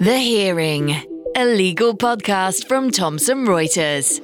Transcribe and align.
The 0.00 0.18
Hearing, 0.18 0.90
a 1.36 1.44
legal 1.44 1.96
podcast 1.96 2.66
from 2.66 2.90
Thomson 2.90 3.46
Reuters. 3.46 4.20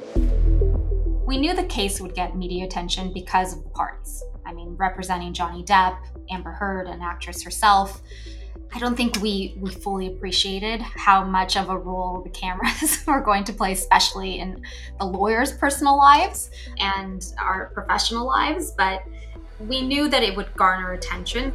We 1.27 1.39
knew 1.39 1.54
the 1.54 1.65
case 1.65 2.00
would 2.00 2.15
get 2.15 2.37
media 2.37 2.64
attention 2.64 3.12
because 3.12 3.53
of 3.53 3.62
the 3.62 3.71
parties. 3.71 4.22
I 4.45 4.53
mean, 4.53 4.75
representing 4.77 5.33
Johnny 5.33 5.62
Depp, 5.62 5.96
Amber 6.29 6.51
Heard, 6.51 6.88
an 6.88 7.01
actress 7.03 7.43
herself. 7.43 8.03
I 8.75 8.79
don't 8.79 8.96
think 8.96 9.21
we 9.21 9.56
we 9.59 9.71
fully 9.71 10.09
appreciated 10.09 10.80
how 10.80 11.25
much 11.25 11.56
of 11.56 11.69
a 11.69 11.79
role 11.79 12.23
the 12.23 12.30
cameras 12.30 13.02
were 13.07 13.21
going 13.21 13.45
to 13.45 13.52
play, 13.52 13.73
especially 13.73 14.41
in 14.41 14.62
the 14.98 15.07
lawyers' 15.07 15.52
personal 15.52 15.96
lives 15.96 16.50
and 16.79 17.25
our 17.39 17.71
professional 17.75 18.27
lives. 18.27 18.73
But 18.77 19.05
we 19.61 19.82
knew 19.82 20.09
that 20.09 20.23
it 20.23 20.37
would 20.37 20.52
garner 20.55 20.93
attention. 20.93 21.52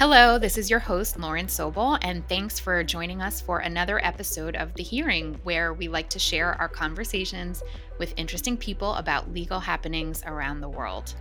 Hello, 0.00 0.38
this 0.38 0.56
is 0.56 0.70
your 0.70 0.78
host, 0.78 1.18
Lauren 1.18 1.46
Sobel, 1.46 1.98
and 2.00 2.26
thanks 2.26 2.58
for 2.58 2.82
joining 2.82 3.20
us 3.20 3.38
for 3.38 3.58
another 3.58 4.02
episode 4.02 4.56
of 4.56 4.72
The 4.72 4.82
Hearing, 4.82 5.38
where 5.42 5.74
we 5.74 5.88
like 5.88 6.08
to 6.08 6.18
share 6.18 6.54
our 6.54 6.70
conversations 6.70 7.62
with 7.98 8.14
interesting 8.16 8.56
people 8.56 8.94
about 8.94 9.34
legal 9.34 9.60
happenings 9.60 10.22
around 10.24 10.62
the 10.62 10.70
world. 10.70 11.14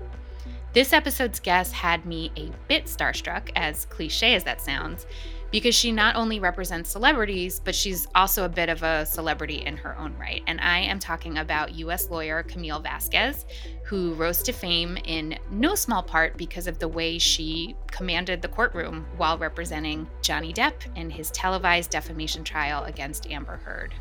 This 0.71 0.93
episode's 0.93 1.41
guest 1.41 1.73
had 1.73 2.05
me 2.05 2.31
a 2.37 2.51
bit 2.69 2.85
starstruck, 2.85 3.49
as 3.57 3.83
cliche 3.83 4.33
as 4.33 4.45
that 4.45 4.61
sounds, 4.61 5.07
because 5.51 5.75
she 5.75 5.91
not 5.91 6.15
only 6.15 6.39
represents 6.39 6.89
celebrities, 6.89 7.59
but 7.63 7.75
she's 7.75 8.07
also 8.15 8.45
a 8.45 8.49
bit 8.49 8.69
of 8.69 8.83
a 8.83 9.05
celebrity 9.05 9.65
in 9.65 9.77
her 9.77 9.97
own 9.97 10.15
right. 10.17 10.43
And 10.47 10.59
I 10.61 10.79
am 10.79 10.99
talking 10.99 11.37
about 11.37 11.75
US 11.75 12.09
lawyer 12.09 12.43
Camille 12.43 12.79
Vasquez, 12.79 13.45
who 13.83 14.13
rose 14.13 14.43
to 14.43 14.51
fame 14.51 14.97
in 15.05 15.37
no 15.51 15.75
small 15.75 16.03
part 16.03 16.37
because 16.37 16.67
of 16.67 16.79
the 16.79 16.87
way 16.87 17.17
she 17.17 17.75
commanded 17.87 18.41
the 18.41 18.47
courtroom 18.47 19.05
while 19.17 19.37
representing 19.37 20.07
Johnny 20.21 20.53
Depp 20.53 20.73
in 20.95 21.09
his 21.09 21.31
televised 21.31 21.89
defamation 21.89 22.43
trial 22.43 22.83
against 22.83 23.29
Amber 23.29 23.57
Heard. 23.57 23.93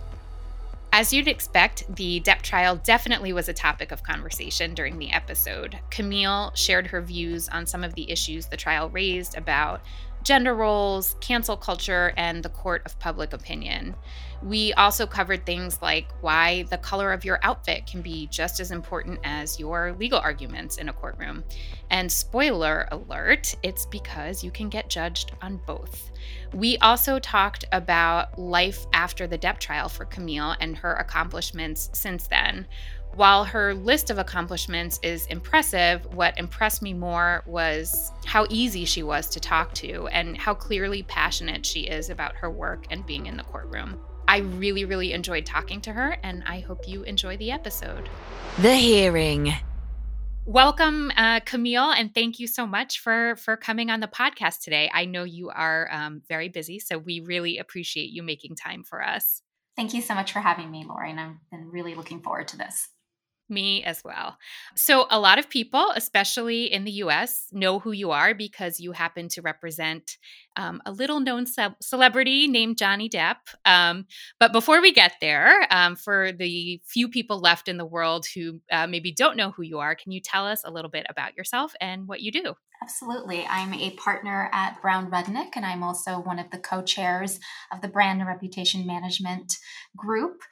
As 0.90 1.12
you'd 1.12 1.28
expect, 1.28 1.84
the 1.96 2.20
Depp 2.20 2.40
trial 2.40 2.76
definitely 2.76 3.32
was 3.32 3.48
a 3.48 3.52
topic 3.52 3.92
of 3.92 4.02
conversation 4.02 4.72
during 4.74 4.98
the 4.98 5.12
episode. 5.12 5.78
Camille 5.90 6.50
shared 6.54 6.86
her 6.86 7.02
views 7.02 7.48
on 7.50 7.66
some 7.66 7.84
of 7.84 7.94
the 7.94 8.10
issues 8.10 8.46
the 8.46 8.56
trial 8.56 8.88
raised 8.88 9.36
about 9.36 9.82
gender 10.22 10.54
roles, 10.54 11.16
cancel 11.20 11.56
culture, 11.56 12.12
and 12.16 12.42
the 12.42 12.48
court 12.48 12.82
of 12.84 12.98
public 12.98 13.32
opinion. 13.32 13.94
We 14.42 14.72
also 14.74 15.06
covered 15.06 15.44
things 15.44 15.82
like 15.82 16.12
why 16.20 16.62
the 16.64 16.78
color 16.78 17.12
of 17.12 17.24
your 17.24 17.40
outfit 17.42 17.86
can 17.86 18.02
be 18.02 18.28
just 18.28 18.60
as 18.60 18.70
important 18.70 19.18
as 19.24 19.58
your 19.58 19.96
legal 19.98 20.20
arguments 20.20 20.76
in 20.76 20.88
a 20.88 20.92
courtroom. 20.92 21.42
And 21.90 22.10
spoiler 22.10 22.86
alert, 22.92 23.54
it's 23.62 23.86
because 23.86 24.44
you 24.44 24.52
can 24.52 24.68
get 24.68 24.88
judged 24.88 25.32
on 25.42 25.60
both. 25.66 26.12
We 26.52 26.78
also 26.78 27.18
talked 27.18 27.64
about 27.72 28.38
life 28.38 28.86
after 28.92 29.26
the 29.26 29.38
Depp 29.38 29.58
trial 29.58 29.88
for 29.88 30.04
Camille 30.04 30.54
and 30.60 30.76
her 30.76 30.94
accomplishments 30.94 31.90
since 31.92 32.28
then. 32.28 32.66
While 33.18 33.42
her 33.42 33.74
list 33.74 34.10
of 34.10 34.18
accomplishments 34.18 35.00
is 35.02 35.26
impressive, 35.26 36.06
what 36.14 36.38
impressed 36.38 36.82
me 36.82 36.94
more 36.94 37.42
was 37.46 38.12
how 38.24 38.46
easy 38.48 38.84
she 38.84 39.02
was 39.02 39.28
to 39.30 39.40
talk 39.40 39.74
to 39.74 40.06
and 40.12 40.36
how 40.36 40.54
clearly 40.54 41.02
passionate 41.02 41.66
she 41.66 41.80
is 41.80 42.10
about 42.10 42.36
her 42.36 42.48
work 42.48 42.84
and 42.92 43.04
being 43.04 43.26
in 43.26 43.36
the 43.36 43.42
courtroom. 43.42 43.98
I 44.28 44.36
really, 44.36 44.84
really 44.84 45.14
enjoyed 45.14 45.44
talking 45.44 45.80
to 45.80 45.92
her, 45.92 46.16
and 46.22 46.44
I 46.46 46.60
hope 46.60 46.86
you 46.86 47.02
enjoy 47.02 47.36
the 47.38 47.50
episode. 47.50 48.08
The 48.58 48.76
Hearing. 48.76 49.52
Welcome, 50.46 51.10
uh, 51.16 51.40
Camille, 51.40 51.90
and 51.90 52.14
thank 52.14 52.38
you 52.38 52.46
so 52.46 52.68
much 52.68 53.00
for 53.00 53.34
for 53.34 53.56
coming 53.56 53.90
on 53.90 53.98
the 53.98 54.06
podcast 54.06 54.60
today. 54.60 54.88
I 54.94 55.06
know 55.06 55.24
you 55.24 55.50
are 55.50 55.88
um, 55.90 56.22
very 56.28 56.50
busy, 56.50 56.78
so 56.78 56.98
we 56.98 57.18
really 57.18 57.58
appreciate 57.58 58.10
you 58.10 58.22
making 58.22 58.54
time 58.54 58.84
for 58.84 59.04
us. 59.04 59.42
Thank 59.74 59.92
you 59.92 60.02
so 60.02 60.14
much 60.14 60.32
for 60.32 60.38
having 60.38 60.70
me, 60.70 60.84
Lauren. 60.88 61.18
I've 61.18 61.50
been 61.50 61.68
really 61.68 61.96
looking 61.96 62.20
forward 62.20 62.46
to 62.48 62.56
this. 62.56 62.90
Me 63.48 63.82
as 63.82 64.02
well. 64.04 64.36
So, 64.74 65.06
a 65.10 65.18
lot 65.18 65.38
of 65.38 65.48
people, 65.48 65.92
especially 65.94 66.72
in 66.72 66.84
the 66.84 66.92
US, 66.92 67.48
know 67.52 67.78
who 67.78 67.92
you 67.92 68.10
are 68.10 68.34
because 68.34 68.80
you 68.80 68.92
happen 68.92 69.28
to 69.28 69.42
represent 69.42 70.16
um, 70.56 70.82
a 70.84 70.92
little 70.92 71.20
known 71.20 71.46
ce- 71.46 71.74
celebrity 71.80 72.48
named 72.48 72.76
Johnny 72.76 73.08
Depp. 73.08 73.36
Um, 73.64 74.06
but 74.40 74.52
before 74.52 74.82
we 74.82 74.92
get 74.92 75.12
there, 75.20 75.66
um, 75.70 75.96
for 75.96 76.32
the 76.32 76.80
few 76.84 77.08
people 77.08 77.38
left 77.38 77.68
in 77.68 77.76
the 77.76 77.86
world 77.86 78.26
who 78.34 78.60
uh, 78.70 78.86
maybe 78.86 79.12
don't 79.12 79.36
know 79.36 79.52
who 79.52 79.62
you 79.62 79.78
are, 79.78 79.94
can 79.94 80.12
you 80.12 80.20
tell 80.20 80.46
us 80.46 80.62
a 80.64 80.70
little 80.70 80.90
bit 80.90 81.06
about 81.08 81.36
yourself 81.36 81.72
and 81.80 82.08
what 82.08 82.20
you 82.20 82.32
do? 82.32 82.54
Absolutely. 82.82 83.44
I'm 83.48 83.74
a 83.74 83.90
partner 83.90 84.50
at 84.52 84.80
Brown 84.80 85.10
Rudnick, 85.10 85.50
and 85.56 85.66
I'm 85.66 85.82
also 85.82 86.20
one 86.20 86.38
of 86.38 86.50
the 86.50 86.58
co 86.58 86.82
chairs 86.82 87.40
of 87.72 87.80
the 87.80 87.88
Brand 87.88 88.20
and 88.20 88.28
Reputation 88.28 88.86
Management 88.86 89.54
Group, 89.96 90.42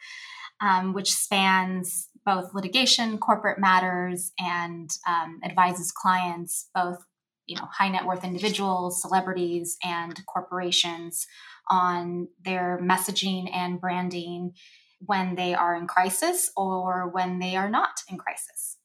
um, 0.61 0.93
which 0.93 1.15
spans 1.15 2.09
both 2.27 2.53
litigation, 2.53 3.17
corporate 3.19 3.59
matters, 3.59 4.33
and 4.39 4.91
um, 5.09 5.41
advises 5.45 5.93
clients, 5.93 6.69
both 6.75 6.99
you 7.47 7.57
know 7.57 7.69
high 7.73 7.89
net 7.89 8.05
worth 8.05 8.25
individuals, 8.25 9.01
celebrities, 9.01 9.79
and 9.83 10.21
corporations 10.27 11.27
on 11.71 12.29
their 12.45 12.79
messaging 12.83 13.49
and 13.55 13.81
branding 13.81 14.53
when 15.01 15.35
they 15.37 15.55
are 15.55 15.75
in 15.77 15.87
crisis 15.87 16.51
or 16.57 17.09
when 17.13 17.39
they 17.39 17.57
are 17.57 17.71
not 17.71 18.01
in 18.11 18.19
crisis. 18.19 18.77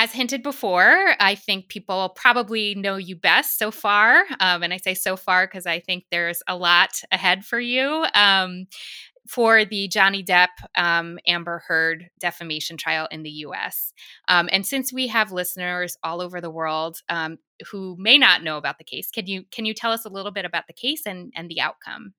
As 0.00 0.12
hinted 0.12 0.44
before, 0.44 1.16
I 1.18 1.34
think 1.34 1.68
people 1.68 2.10
probably 2.10 2.76
know 2.76 2.98
you 2.98 3.16
best 3.16 3.58
so 3.58 3.72
far. 3.72 4.22
Um, 4.38 4.62
and 4.62 4.72
I 4.72 4.76
say 4.76 4.94
so 4.94 5.16
far 5.16 5.44
because 5.44 5.66
I 5.66 5.80
think 5.80 6.04
there's 6.12 6.40
a 6.46 6.54
lot 6.54 7.02
ahead 7.10 7.44
for 7.44 7.58
you. 7.58 8.06
Um, 8.14 8.66
for 9.28 9.64
the 9.64 9.88
Johnny 9.88 10.24
Depp 10.24 10.48
um, 10.74 11.18
Amber 11.26 11.62
Heard 11.66 12.08
defamation 12.18 12.76
trial 12.76 13.06
in 13.10 13.22
the 13.22 13.30
US. 13.30 13.92
Um, 14.28 14.48
and 14.50 14.66
since 14.66 14.92
we 14.92 15.08
have 15.08 15.32
listeners 15.32 15.96
all 16.02 16.20
over 16.20 16.40
the 16.40 16.50
world 16.50 17.02
um, 17.08 17.38
who 17.70 17.96
may 17.98 18.18
not 18.18 18.42
know 18.42 18.56
about 18.56 18.78
the 18.78 18.84
case, 18.84 19.10
can 19.10 19.26
you 19.26 19.44
can 19.50 19.64
you 19.64 19.74
tell 19.74 19.92
us 19.92 20.04
a 20.04 20.10
little 20.10 20.32
bit 20.32 20.44
about 20.44 20.66
the 20.66 20.72
case 20.72 21.02
and, 21.06 21.32
and 21.36 21.50
the 21.50 21.60
outcome? 21.60 22.14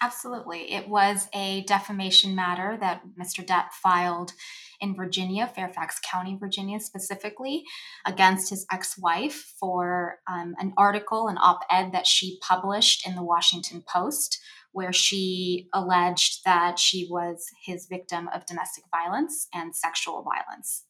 Absolutely. 0.00 0.72
It 0.72 0.88
was 0.88 1.28
a 1.32 1.62
defamation 1.62 2.34
matter 2.34 2.76
that 2.80 3.02
Mr. 3.20 3.46
Depp 3.46 3.70
filed 3.70 4.32
in 4.80 4.96
Virginia, 4.96 5.46
Fairfax 5.46 6.00
County, 6.00 6.36
Virginia 6.38 6.80
specifically, 6.80 7.62
against 8.04 8.50
his 8.50 8.66
ex 8.72 8.98
wife 8.98 9.54
for 9.60 10.18
um, 10.28 10.54
an 10.58 10.72
article, 10.76 11.28
an 11.28 11.38
op 11.38 11.60
ed 11.70 11.92
that 11.92 12.06
she 12.06 12.38
published 12.42 13.06
in 13.06 13.14
the 13.14 13.22
Washington 13.22 13.84
Post 13.86 14.40
where 14.72 14.92
she 14.92 15.68
alleged 15.72 16.40
that 16.44 16.78
she 16.78 17.06
was 17.10 17.46
his 17.64 17.86
victim 17.86 18.28
of 18.34 18.46
domestic 18.46 18.84
violence 18.90 19.48
and 19.54 19.74
sexual 19.74 20.22
violence. 20.22 20.84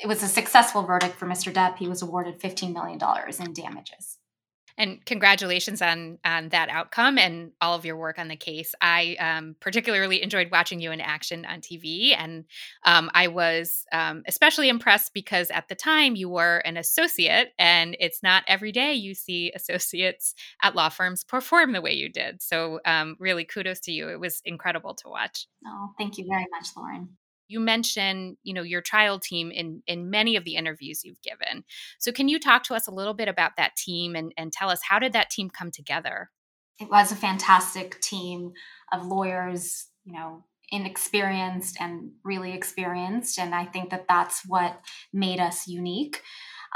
It 0.00 0.06
was 0.06 0.22
a 0.22 0.28
successful 0.28 0.82
verdict 0.82 1.16
for 1.16 1.26
Mr. 1.26 1.52
Depp. 1.52 1.76
He 1.78 1.88
was 1.88 2.02
awarded 2.02 2.40
$15 2.40 2.72
million 2.72 3.00
in 3.40 3.52
damages. 3.52 4.17
And 4.78 5.04
congratulations 5.04 5.82
on 5.82 6.18
on 6.24 6.48
that 6.50 6.68
outcome 6.68 7.18
and 7.18 7.52
all 7.60 7.74
of 7.74 7.84
your 7.84 7.96
work 7.96 8.18
on 8.18 8.28
the 8.28 8.36
case. 8.36 8.74
I 8.80 9.16
um, 9.18 9.56
particularly 9.60 10.22
enjoyed 10.22 10.50
watching 10.50 10.80
you 10.80 10.92
in 10.92 11.00
action 11.00 11.44
on 11.44 11.60
TV, 11.60 12.14
and 12.16 12.44
um, 12.84 13.10
I 13.12 13.28
was 13.28 13.84
um, 13.92 14.22
especially 14.26 14.68
impressed 14.68 15.12
because 15.12 15.50
at 15.50 15.68
the 15.68 15.74
time 15.74 16.16
you 16.16 16.28
were 16.28 16.58
an 16.58 16.76
associate, 16.76 17.52
and 17.58 17.96
it's 17.98 18.22
not 18.22 18.44
every 18.46 18.72
day 18.72 18.94
you 18.94 19.14
see 19.14 19.52
associates 19.54 20.34
at 20.62 20.74
law 20.74 20.88
firms 20.88 21.24
perform 21.24 21.72
the 21.72 21.82
way 21.82 21.92
you 21.92 22.08
did. 22.08 22.40
So, 22.40 22.80
um, 22.84 23.16
really, 23.18 23.44
kudos 23.44 23.80
to 23.80 23.92
you. 23.92 24.08
It 24.08 24.20
was 24.20 24.40
incredible 24.44 24.94
to 24.94 25.08
watch. 25.08 25.46
Oh, 25.66 25.90
thank 25.98 26.16
you 26.16 26.26
very 26.26 26.46
much, 26.52 26.68
Lauren 26.76 27.17
you 27.48 27.58
mention 27.60 28.36
you 28.42 28.54
know 28.54 28.62
your 28.62 28.80
trial 28.80 29.18
team 29.18 29.50
in 29.50 29.82
in 29.86 30.10
many 30.10 30.36
of 30.36 30.44
the 30.44 30.56
interviews 30.56 31.04
you've 31.04 31.22
given 31.22 31.64
so 31.98 32.12
can 32.12 32.28
you 32.28 32.38
talk 32.38 32.62
to 32.62 32.74
us 32.74 32.86
a 32.86 32.92
little 32.92 33.14
bit 33.14 33.28
about 33.28 33.56
that 33.56 33.76
team 33.76 34.14
and 34.14 34.32
and 34.36 34.52
tell 34.52 34.70
us 34.70 34.80
how 34.88 34.98
did 34.98 35.12
that 35.12 35.30
team 35.30 35.50
come 35.50 35.70
together 35.70 36.30
it 36.78 36.88
was 36.90 37.10
a 37.10 37.16
fantastic 37.16 38.00
team 38.00 38.52
of 38.92 39.06
lawyers 39.06 39.86
you 40.04 40.12
know 40.12 40.44
inexperienced 40.70 41.78
and 41.80 42.10
really 42.24 42.52
experienced 42.52 43.38
and 43.38 43.54
i 43.54 43.64
think 43.64 43.90
that 43.90 44.06
that's 44.08 44.42
what 44.46 44.80
made 45.12 45.40
us 45.40 45.66
unique 45.66 46.22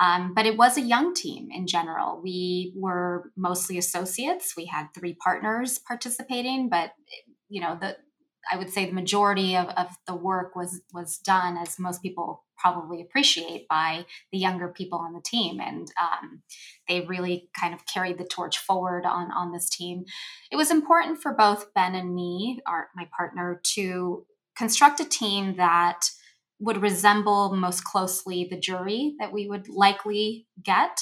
um, 0.00 0.32
but 0.34 0.46
it 0.46 0.56
was 0.56 0.78
a 0.78 0.82
young 0.82 1.14
team 1.14 1.48
in 1.52 1.66
general. 1.66 2.20
We 2.22 2.72
were 2.74 3.30
mostly 3.36 3.76
associates. 3.76 4.54
We 4.56 4.64
had 4.64 4.86
three 4.94 5.14
partners 5.14 5.78
participating, 5.78 6.68
but 6.68 6.92
you 7.48 7.60
know 7.60 7.76
the 7.78 7.96
I 8.50 8.56
would 8.56 8.70
say 8.70 8.86
the 8.86 8.92
majority 8.92 9.56
of, 9.56 9.68
of 9.68 9.88
the 10.06 10.14
work 10.14 10.56
was 10.56 10.80
was 10.92 11.18
done, 11.18 11.56
as 11.56 11.78
most 11.78 12.02
people 12.02 12.44
probably 12.56 13.00
appreciate, 13.00 13.66
by 13.68 14.06
the 14.30 14.38
younger 14.38 14.68
people 14.68 14.98
on 14.98 15.12
the 15.12 15.22
team, 15.24 15.60
and 15.60 15.90
um, 16.00 16.42
they 16.88 17.00
really 17.00 17.48
kind 17.58 17.74
of 17.74 17.86
carried 17.86 18.18
the 18.18 18.24
torch 18.24 18.58
forward 18.58 19.04
on 19.04 19.30
on 19.32 19.52
this 19.52 19.68
team. 19.68 20.04
It 20.50 20.56
was 20.56 20.70
important 20.70 21.20
for 21.20 21.32
both 21.32 21.72
Ben 21.74 21.94
and 21.94 22.14
me, 22.14 22.60
our 22.66 22.88
my 22.94 23.08
partner, 23.16 23.60
to 23.74 24.26
construct 24.56 25.00
a 25.00 25.04
team 25.04 25.56
that 25.56 26.00
would 26.60 26.80
resemble 26.80 27.54
most 27.56 27.84
closely 27.84 28.46
the 28.48 28.58
jury 28.58 29.14
that 29.18 29.32
we 29.32 29.48
would 29.48 29.68
likely 29.68 30.46
get, 30.62 30.98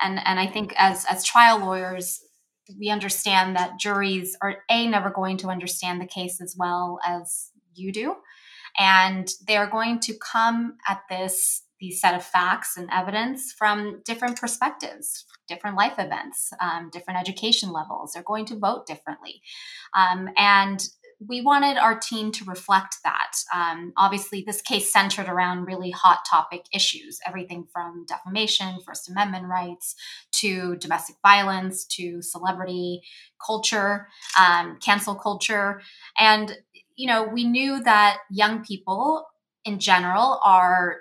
and 0.00 0.20
and 0.24 0.38
I 0.40 0.46
think 0.46 0.74
as 0.76 1.04
as 1.06 1.24
trial 1.24 1.58
lawyers 1.58 2.20
we 2.78 2.90
understand 2.90 3.56
that 3.56 3.78
juries 3.78 4.36
are 4.42 4.58
a 4.70 4.86
never 4.86 5.10
going 5.10 5.36
to 5.38 5.48
understand 5.48 6.00
the 6.00 6.06
case 6.06 6.40
as 6.40 6.56
well 6.58 6.98
as 7.04 7.50
you 7.74 7.92
do. 7.92 8.16
And 8.78 9.28
they're 9.46 9.70
going 9.70 10.00
to 10.00 10.14
come 10.14 10.76
at 10.88 11.02
this 11.10 11.64
these 11.80 12.00
set 12.00 12.14
of 12.14 12.24
facts 12.24 12.76
and 12.76 12.88
evidence 12.92 13.52
from 13.52 14.02
different 14.04 14.38
perspectives 14.38 15.26
different 15.48 15.76
life 15.76 15.94
events 15.98 16.52
um, 16.60 16.88
different 16.92 17.20
education 17.20 17.72
levels. 17.72 18.12
They're 18.12 18.22
going 18.22 18.46
to 18.46 18.58
vote 18.58 18.86
differently. 18.86 19.42
Um, 19.96 20.28
and 20.36 20.82
we 21.28 21.40
wanted 21.40 21.76
our 21.76 21.98
team 21.98 22.32
to 22.32 22.44
reflect 22.44 22.96
that. 23.04 23.32
Um, 23.54 23.92
obviously, 23.96 24.42
this 24.46 24.62
case 24.62 24.92
centered 24.92 25.28
around 25.28 25.66
really 25.66 25.90
hot 25.90 26.24
topic 26.28 26.64
issues 26.72 27.18
everything 27.26 27.66
from 27.72 28.04
defamation, 28.06 28.78
First 28.86 29.10
Amendment 29.10 29.46
rights, 29.46 29.94
to 30.32 30.76
domestic 30.76 31.16
violence, 31.22 31.84
to 31.96 32.22
celebrity 32.22 33.02
culture, 33.44 34.08
um, 34.38 34.78
cancel 34.80 35.14
culture. 35.14 35.80
And, 36.18 36.56
you 36.96 37.06
know, 37.06 37.24
we 37.24 37.44
knew 37.44 37.82
that 37.82 38.18
young 38.30 38.64
people 38.64 39.26
in 39.64 39.78
general 39.78 40.40
are 40.44 40.98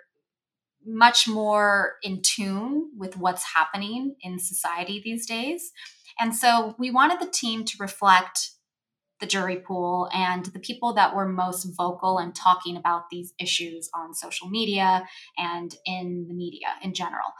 much 0.86 1.28
more 1.28 1.94
in 2.02 2.22
tune 2.22 2.90
with 2.98 3.18
what's 3.18 3.54
happening 3.56 4.16
in 4.22 4.40
society 4.40 5.02
these 5.04 5.26
days. 5.26 5.72
And 6.20 6.36
so 6.36 6.76
we 6.78 6.92
wanted 6.92 7.20
the 7.20 7.32
team 7.32 7.66
to 7.66 7.78
reflect 7.80 8.52
the 9.22 9.28
jury 9.28 9.58
pool 9.58 10.10
and 10.14 10.48
the 10.48 10.60
people 10.60 10.94
that 10.94 11.16
were 11.16 11.28
most 11.28 11.64
vocal 11.78 12.18
and 12.18 12.36
talking 12.36 12.76
about 12.76 13.10
these 13.10 13.34
issues 13.40 13.90
on 13.94 14.14
social 14.14 14.50
media 14.50 15.08
and 15.38 15.76
in 15.86 16.26
the 16.28 16.34
media 16.34 16.68
in 16.82 16.94
general. 16.94 17.34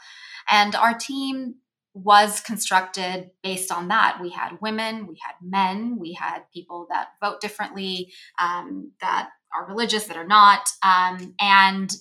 And 0.50 0.76
our 0.76 0.94
team 0.94 1.56
was 1.94 2.40
constructed 2.40 3.32
based 3.44 3.72
on 3.72 3.90
that. 3.90 4.20
We 4.22 4.30
had 4.30 4.62
women, 4.62 5.08
we 5.08 5.20
had 5.22 5.36
men, 5.42 5.98
we 6.00 6.14
had 6.14 6.44
people 6.54 6.88
that 6.90 7.10
vote 7.22 7.42
differently, 7.42 8.14
um, 8.40 8.92
that 9.02 9.30
are 9.54 9.68
religious, 9.68 10.06
that 10.06 10.16
are 10.16 10.28
not, 10.28 10.70
um, 10.84 11.36
and 11.40 11.94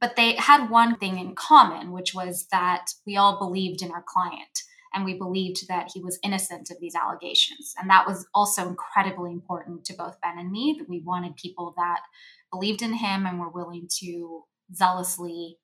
but 0.00 0.16
they 0.16 0.34
had 0.34 0.68
one 0.68 0.96
thing 0.98 1.18
in 1.18 1.34
common, 1.34 1.90
which 1.92 2.12
was 2.12 2.46
that 2.50 2.88
we 3.06 3.16
all 3.16 3.38
believed 3.38 3.80
in 3.80 3.90
our 3.90 4.04
client 4.06 4.64
and 4.94 5.04
we 5.04 5.14
believed 5.14 5.68
that 5.68 5.90
he 5.92 6.00
was 6.00 6.18
innocent 6.22 6.70
of 6.70 6.78
these 6.80 6.94
allegations. 6.94 7.74
And 7.78 7.90
that 7.90 8.06
was 8.06 8.26
also 8.34 8.68
incredibly 8.68 9.32
important 9.32 9.84
to 9.86 9.94
both 9.94 10.20
Ben 10.20 10.38
and 10.38 10.50
me 10.50 10.76
that 10.78 10.88
we 10.88 11.00
wanted 11.00 11.36
people 11.36 11.74
that 11.76 12.00
believed 12.50 12.82
in 12.82 12.94
him 12.94 13.26
and 13.26 13.40
were 13.40 13.50
willing 13.50 13.88
to 14.00 14.44
zealously 14.72 15.58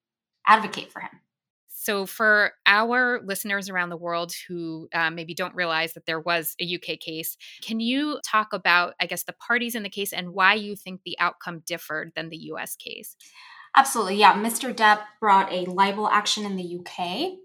advocate 0.47 0.93
for 0.93 1.01
him. 1.01 1.21
So, 1.69 2.05
for 2.05 2.53
our 2.67 3.23
listeners 3.25 3.71
around 3.71 3.89
the 3.89 3.97
world 3.97 4.35
who 4.47 4.89
uh, 4.93 5.11
maybe 5.11 5.33
don't 5.33 5.55
realize 5.55 5.95
that 5.95 6.05
there 6.05 6.21
was 6.21 6.55
a 6.61 6.75
UK 6.75 6.99
case, 7.01 7.39
can 7.63 7.81
you 7.81 8.21
talk 8.23 8.53
about, 8.53 8.93
I 9.01 9.07
guess, 9.07 9.23
the 9.23 9.33
parties 9.33 9.75
in 9.75 9.83
the 9.83 9.89
case 9.89 10.13
and 10.13 10.35
why 10.35 10.55
you 10.55 10.77
think 10.77 11.01
the 11.05 11.19
outcome 11.19 11.63
differed 11.65 12.13
than 12.15 12.29
the 12.29 12.37
US 12.37 12.77
case? 12.77 13.17
Absolutely. 13.75 14.17
Yeah. 14.17 14.35
Mr. 14.35 14.75
Depp 14.75 15.01
brought 15.21 15.51
a 15.51 15.65
libel 15.71 16.09
action 16.09 16.45
in 16.45 16.57
the 16.57 16.81
UK 16.81 17.39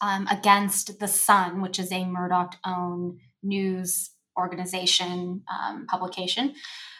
um, 0.00 0.26
against 0.30 0.98
The 0.98 1.08
Sun, 1.08 1.62
which 1.62 1.78
is 1.78 1.92
a 1.92 2.04
Murdoch 2.04 2.56
owned 2.64 3.18
news 3.42 4.10
organization 4.38 5.42
um, 5.50 5.86
publication, 5.86 6.54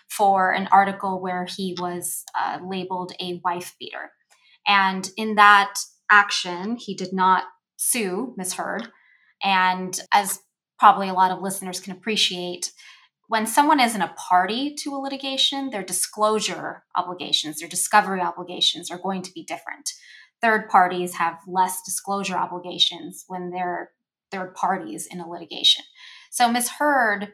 for 0.09 0.53
an 0.53 0.69
article 0.71 1.21
where 1.21 1.45
he 1.45 1.77
was 1.79 2.25
uh, 2.39 2.59
labeled 2.65 3.13
a 3.21 3.41
wife 3.45 3.75
beater. 3.79 4.13
And 4.67 5.11
in 5.17 5.35
that 5.35 5.75
action, 6.11 6.77
he 6.77 6.95
did 6.95 7.13
not 7.13 7.45
sue 7.77 8.35
Ms. 8.37 8.55
Heard. 8.55 8.89
And 9.43 9.99
as 10.13 10.41
probably 10.79 11.09
a 11.09 11.15
lot 11.15 11.31
of 11.31 11.43
listeners 11.43 11.81
can 11.81 11.93
appreciate, 11.93 12.73
when 13.29 13.47
someone 13.47 13.81
isn't 13.81 14.01
a 14.01 14.15
party 14.17 14.75
to 14.77 14.95
a 14.95 14.99
litigation, 14.99 15.71
their 15.71 15.83
disclosure 15.83 16.85
obligations, 16.95 17.59
their 17.59 17.69
discovery 17.69 18.21
obligations 18.21 18.91
are 18.91 18.99
going 18.99 19.23
to 19.23 19.33
be 19.33 19.45
different 19.45 19.91
third 20.43 20.69
parties 20.69 21.15
have 21.15 21.39
less 21.47 21.83
disclosure 21.85 22.37
obligations 22.37 23.25
when 23.29 23.51
they're 23.51 23.91
third 24.31 24.55
parties 24.55 25.07
in 25.11 25.21
a 25.21 25.29
litigation. 25.29 25.85
So 26.31 26.51
Ms. 26.51 26.71
Heard, 26.79 27.33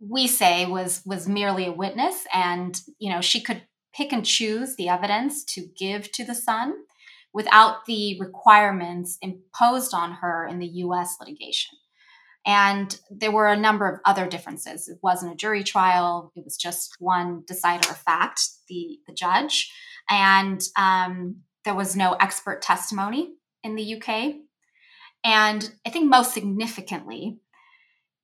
we 0.00 0.26
say 0.26 0.66
was 0.66 1.02
was 1.06 1.28
merely 1.28 1.66
a 1.66 1.72
witness, 1.72 2.24
and 2.32 2.80
you 2.98 3.12
know 3.12 3.20
she 3.20 3.40
could 3.40 3.62
pick 3.94 4.12
and 4.12 4.24
choose 4.24 4.76
the 4.76 4.88
evidence 4.88 5.44
to 5.44 5.66
give 5.78 6.10
to 6.12 6.24
the 6.24 6.34
Sun 6.34 6.74
without 7.34 7.86
the 7.86 8.18
requirements 8.20 9.18
imposed 9.22 9.94
on 9.94 10.12
her 10.12 10.46
in 10.46 10.58
the 10.58 10.66
U.S. 10.66 11.16
litigation. 11.20 11.78
And 12.44 12.98
there 13.10 13.30
were 13.30 13.48
a 13.48 13.56
number 13.56 13.88
of 13.88 14.00
other 14.04 14.26
differences. 14.26 14.88
It 14.88 14.98
wasn't 15.02 15.32
a 15.32 15.36
jury 15.36 15.62
trial; 15.62 16.32
it 16.34 16.44
was 16.44 16.56
just 16.56 16.96
one 16.98 17.44
decider 17.46 17.88
of 17.90 17.98
fact, 17.98 18.40
the 18.68 18.98
the 19.06 19.14
judge, 19.14 19.72
and 20.10 20.60
um, 20.76 21.42
there 21.64 21.74
was 21.74 21.96
no 21.96 22.12
expert 22.14 22.62
testimony 22.62 23.34
in 23.62 23.76
the 23.76 23.96
UK. 23.96 24.34
And 25.24 25.70
I 25.86 25.90
think 25.90 26.08
most 26.08 26.34
significantly, 26.34 27.38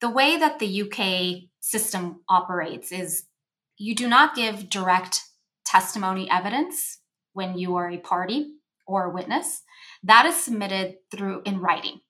the 0.00 0.10
way 0.10 0.36
that 0.36 0.58
the 0.58 0.82
UK 0.82 1.48
system 1.60 2.20
operates 2.28 2.92
is 2.92 3.24
you 3.76 3.94
do 3.94 4.08
not 4.08 4.34
give 4.34 4.68
direct 4.70 5.22
testimony 5.64 6.28
evidence 6.30 6.98
when 7.32 7.58
you 7.58 7.76
are 7.76 7.90
a 7.90 7.98
party 7.98 8.54
or 8.86 9.04
a 9.04 9.12
witness. 9.12 9.62
That 10.02 10.26
is 10.26 10.36
submitted 10.36 10.96
through 11.10 11.42
in 11.44 11.60
writing, 11.60 12.00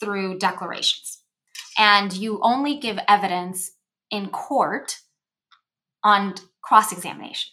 through 0.00 0.38
declarations. 0.38 1.22
And 1.78 2.12
you 2.12 2.40
only 2.42 2.78
give 2.78 2.98
evidence 3.08 3.72
in 4.10 4.28
court 4.28 4.98
on 6.02 6.34
cross 6.62 6.92
examination. 6.92 7.52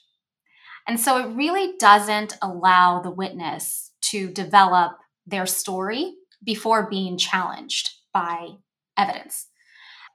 And 0.87 0.99
so 0.99 1.17
it 1.17 1.35
really 1.35 1.73
doesn't 1.77 2.37
allow 2.41 3.01
the 3.01 3.11
witness 3.11 3.91
to 4.09 4.29
develop 4.29 4.93
their 5.25 5.45
story 5.45 6.13
before 6.43 6.89
being 6.89 7.17
challenged 7.17 7.89
by 8.13 8.49
evidence. 8.97 9.47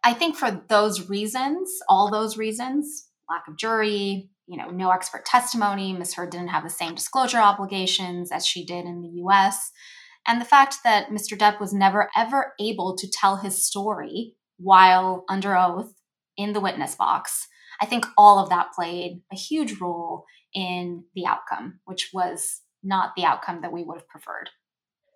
I 0.04 0.14
think 0.14 0.36
for 0.36 0.62
those 0.68 1.08
reasons, 1.08 1.70
all 1.88 2.10
those 2.10 2.36
reasons, 2.36 3.08
lack 3.28 3.48
of 3.48 3.56
jury, 3.56 4.30
you 4.46 4.56
know, 4.56 4.70
no 4.70 4.90
expert 4.90 5.24
testimony, 5.24 5.92
Ms. 5.92 6.14
Heard 6.14 6.30
didn't 6.30 6.48
have 6.48 6.64
the 6.64 6.70
same 6.70 6.94
disclosure 6.94 7.38
obligations 7.38 8.30
as 8.30 8.46
she 8.46 8.64
did 8.64 8.84
in 8.84 9.02
the 9.02 9.22
US, 9.24 9.72
and 10.26 10.40
the 10.40 10.46
fact 10.46 10.76
that 10.84 11.08
Mr. 11.08 11.36
Depp 11.36 11.60
was 11.60 11.72
never 11.72 12.10
ever 12.16 12.54
able 12.60 12.96
to 12.96 13.10
tell 13.10 13.36
his 13.36 13.66
story 13.66 14.34
while 14.58 15.24
under 15.28 15.56
oath 15.56 15.92
in 16.36 16.52
the 16.52 16.60
witness 16.60 16.94
box, 16.94 17.48
I 17.80 17.86
think 17.86 18.06
all 18.16 18.38
of 18.38 18.48
that 18.50 18.72
played 18.72 19.22
a 19.32 19.36
huge 19.36 19.80
role 19.80 20.24
in 20.54 21.04
the 21.14 21.26
outcome, 21.26 21.80
which 21.84 22.10
was 22.12 22.60
not 22.82 23.12
the 23.16 23.24
outcome 23.24 23.62
that 23.62 23.72
we 23.72 23.82
would 23.82 23.98
have 23.98 24.08
preferred. 24.08 24.50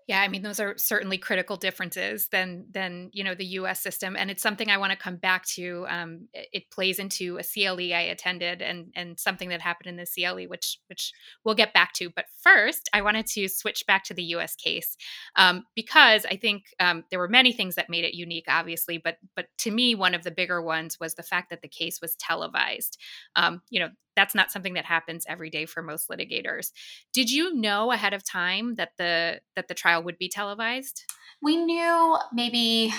Yeah, 0.08 0.20
I 0.20 0.28
mean 0.28 0.42
those 0.42 0.58
are 0.58 0.76
certainly 0.76 1.16
critical 1.16 1.56
differences 1.56 2.28
than 2.28 2.66
than 2.70 3.10
you 3.12 3.22
know 3.22 3.34
the 3.34 3.46
U.S. 3.46 3.80
system, 3.80 4.16
and 4.16 4.30
it's 4.30 4.42
something 4.42 4.68
I 4.68 4.76
want 4.76 4.90
to 4.90 4.98
come 4.98 5.16
back 5.16 5.46
to. 5.54 5.86
Um, 5.88 6.28
it, 6.34 6.70
plays 6.70 6.98
into 6.98 7.38
a 7.38 7.42
CLE 7.42 7.94
I 7.94 8.08
attended, 8.10 8.62
and 8.62 8.92
and 8.96 9.18
something 9.18 9.48
that 9.50 9.60
happened 9.60 9.88
in 9.88 9.96
the 9.96 10.06
CLE, 10.06 10.48
which 10.48 10.80
which 10.88 11.12
we'll 11.44 11.54
get 11.54 11.72
back 11.72 11.92
to. 11.94 12.10
But 12.10 12.26
first, 12.42 12.88
I 12.92 13.02
wanted 13.02 13.26
to 13.28 13.48
switch 13.48 13.84
back 13.86 14.04
to 14.04 14.14
the 14.14 14.24
U.S. 14.24 14.56
case 14.56 14.96
um, 15.36 15.64
because 15.76 16.26
I 16.26 16.36
think 16.36 16.64
um, 16.80 17.04
there 17.10 17.18
were 17.18 17.28
many 17.28 17.52
things 17.52 17.76
that 17.76 17.88
made 17.90 18.04
it 18.04 18.14
unique, 18.14 18.46
obviously, 18.48 18.98
but 18.98 19.18
but 19.36 19.46
to 19.58 19.70
me, 19.70 19.94
one 19.94 20.14
of 20.14 20.24
the 20.24 20.30
bigger 20.30 20.60
ones 20.60 20.98
was 20.98 21.14
the 21.14 21.22
fact 21.22 21.50
that 21.50 21.62
the 21.62 21.68
case 21.68 22.00
was 22.02 22.16
televised. 22.16 22.98
Um, 23.36 23.62
you 23.70 23.78
know, 23.80 23.88
that's 24.16 24.34
not 24.34 24.50
something 24.50 24.74
that 24.74 24.84
happens 24.84 25.24
every 25.28 25.50
day 25.50 25.66
for 25.66 25.82
most 25.82 26.08
litigators. 26.08 26.70
Did 27.12 27.30
you 27.30 27.54
know 27.54 27.92
ahead 27.92 28.14
of 28.14 28.24
time 28.24 28.74
that 28.76 28.90
the 28.98 29.40
that 29.56 29.68
the 29.68 29.74
trial 29.74 30.02
would 30.02 30.18
be 30.18 30.28
televised? 30.28 31.02
We 31.42 31.56
knew 31.56 32.16
maybe 32.32 32.92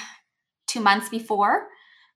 2 0.67 0.81
months 0.81 1.09
before 1.09 1.67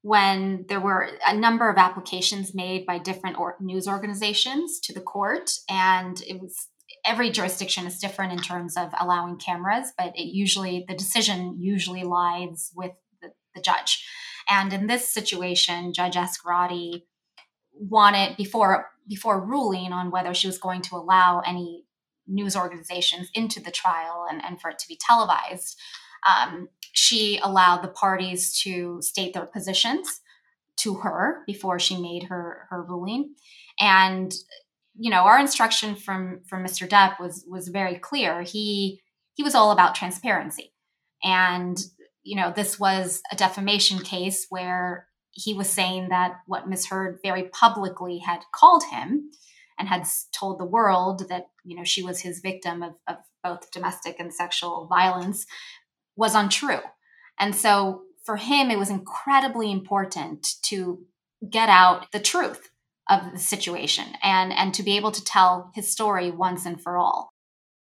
when 0.01 0.65
there 0.69 0.79
were 0.79 1.09
a 1.25 1.35
number 1.35 1.69
of 1.69 1.77
applications 1.77 2.53
made 2.53 2.85
by 2.85 2.97
different 2.97 3.37
or- 3.39 3.57
news 3.59 3.87
organizations 3.87 4.79
to 4.79 4.93
the 4.93 5.01
court 5.01 5.51
and 5.69 6.21
it 6.27 6.39
was 6.41 6.67
every 7.05 7.29
jurisdiction 7.29 7.85
is 7.85 7.99
different 7.99 8.31
in 8.31 8.39
terms 8.39 8.77
of 8.77 8.89
allowing 8.99 9.37
cameras 9.37 9.91
but 9.97 10.13
it 10.15 10.33
usually 10.33 10.85
the 10.87 10.95
decision 10.95 11.57
usually 11.59 12.03
lies 12.03 12.71
with 12.75 12.91
the, 13.21 13.29
the 13.55 13.61
judge 13.61 14.05
and 14.49 14.71
in 14.71 14.87
this 14.87 15.11
situation 15.11 15.93
judge 15.93 16.15
Azcarate 16.15 17.03
wanted 17.79 18.37
before 18.37 18.87
before 19.07 19.45
ruling 19.45 19.93
on 19.93 20.11
whether 20.11 20.33
she 20.33 20.47
was 20.47 20.57
going 20.57 20.81
to 20.81 20.95
allow 20.95 21.41
any 21.45 21.85
news 22.27 22.57
organizations 22.57 23.29
into 23.33 23.61
the 23.61 23.71
trial 23.71 24.25
and, 24.29 24.43
and 24.43 24.59
for 24.59 24.69
it 24.69 24.77
to 24.79 24.87
be 24.87 24.99
televised. 24.99 25.79
Um, 26.27 26.67
she 26.91 27.39
allowed 27.41 27.81
the 27.81 27.87
parties 27.87 28.59
to 28.63 29.01
state 29.01 29.33
their 29.33 29.45
positions 29.45 30.21
to 30.77 30.95
her 30.95 31.43
before 31.47 31.79
she 31.79 31.99
made 31.99 32.23
her 32.23 32.67
her 32.69 32.83
ruling. 32.83 33.35
And 33.79 34.33
you 34.99 35.09
know 35.11 35.23
our 35.23 35.39
instruction 35.39 35.95
from 35.95 36.41
from 36.47 36.63
mr 36.63 36.87
depp 36.87 37.19
was 37.19 37.45
was 37.47 37.67
very 37.69 37.95
clear. 37.95 38.41
He 38.41 39.01
he 39.35 39.43
was 39.43 39.55
all 39.55 39.71
about 39.71 39.95
transparency. 39.95 40.73
And 41.23 41.77
you 42.27 42.35
know, 42.35 42.51
this 42.53 42.77
was 42.77 43.21
a 43.31 43.37
defamation 43.37 43.99
case 43.99 44.47
where 44.49 45.06
he 45.37 45.53
was 45.53 45.69
saying 45.69 46.09
that 46.09 46.39
what 46.47 46.67
Ms. 46.67 46.87
Heard 46.87 47.19
very 47.23 47.43
publicly 47.43 48.17
had 48.17 48.39
called 48.51 48.83
him 48.91 49.29
and 49.77 49.87
had 49.87 50.07
told 50.31 50.59
the 50.59 50.65
world 50.65 51.29
that, 51.29 51.49
you 51.63 51.77
know, 51.77 51.83
she 51.83 52.01
was 52.01 52.21
his 52.21 52.39
victim 52.39 52.81
of, 52.81 52.93
of 53.07 53.17
both 53.43 53.69
domestic 53.69 54.19
and 54.19 54.33
sexual 54.33 54.87
violence 54.87 55.45
was 56.15 56.33
untrue. 56.33 56.79
And 57.39 57.55
so 57.55 58.01
for 58.25 58.37
him, 58.37 58.71
it 58.71 58.79
was 58.79 58.89
incredibly 58.89 59.71
important 59.71 60.55
to 60.63 61.05
get 61.47 61.69
out 61.69 62.11
the 62.11 62.19
truth 62.19 62.71
of 63.07 63.31
the 63.31 63.39
situation 63.39 64.05
and 64.23 64.51
and 64.51 64.73
to 64.73 64.83
be 64.83 64.97
able 64.97 65.11
to 65.11 65.23
tell 65.23 65.71
his 65.75 65.89
story 65.89 66.31
once 66.31 66.65
and 66.65 66.81
for 66.81 66.97
all 66.97 67.31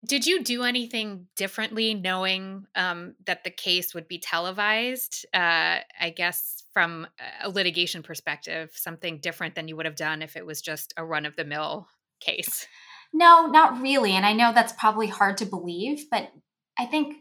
did 0.07 0.27
you 0.27 0.43
do 0.43 0.63
anything 0.63 1.27
differently 1.37 1.95
knowing 1.95 2.67
um, 2.75 3.15
that 3.27 3.45
the 3.45 3.51
case 3.51 3.95
would 3.95 4.09
be 4.09 4.19
televised? 4.19 5.27
Uh, 5.35 5.79
i 6.01 6.11
guess 6.15 6.63
from 6.73 7.07
a 7.43 7.49
litigation 7.49 8.03
perspective 8.03 8.71
something 8.75 9.19
different 9.19 9.55
than 9.55 9.69
you 9.69 9.77
would 9.77 9.87
have 9.87 9.97
done 9.97 10.23
if 10.23 10.37
it 10.37 10.47
was 10.47 10.61
just 10.61 10.95
a 10.97 11.05
run-of-the-mill 11.05 11.89
case? 12.21 12.67
No 13.13 13.47
not 13.47 13.81
really 13.81 14.13
and 14.13 14.27
i 14.27 14.33
know 14.33 14.53
that's 14.53 14.73
probably 14.73 15.07
hard 15.07 15.39
to 15.39 15.47
believe 15.47 16.07
but 16.11 16.31
i 16.79 16.85
think 16.85 17.17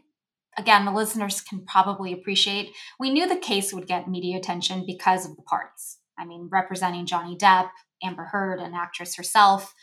again 0.58 0.84
the 0.84 0.92
listeners 0.92 1.40
can 1.40 1.64
probably 1.64 2.12
appreciate 2.12 2.72
we 3.00 3.10
knew 3.10 3.26
the 3.26 3.36
case 3.36 3.72
would 3.72 3.86
get 3.86 4.08
media 4.08 4.36
attention 4.36 4.84
because 4.86 5.24
of 5.24 5.36
the 5.36 5.42
parties 5.42 5.98
I 6.18 6.24
mean, 6.24 6.48
representing 6.50 7.06
Johnny 7.06 7.36
Depp, 7.36 7.70
Amber 8.02 8.24
Heard, 8.24 8.60
an 8.60 8.74
actress 8.74 9.16
herself, 9.16 9.74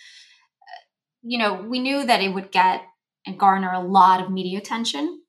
you 1.25 1.39
know, 1.39 1.55
we 1.55 1.79
knew 1.79 2.05
that 2.05 2.21
it 2.21 2.33
would 2.33 2.51
get 2.51 2.83
and 3.25 3.39
garner 3.39 3.73
a 3.73 3.81
lot 3.81 4.21
of 4.21 4.31
media 4.31 4.59
attention. 4.59 5.21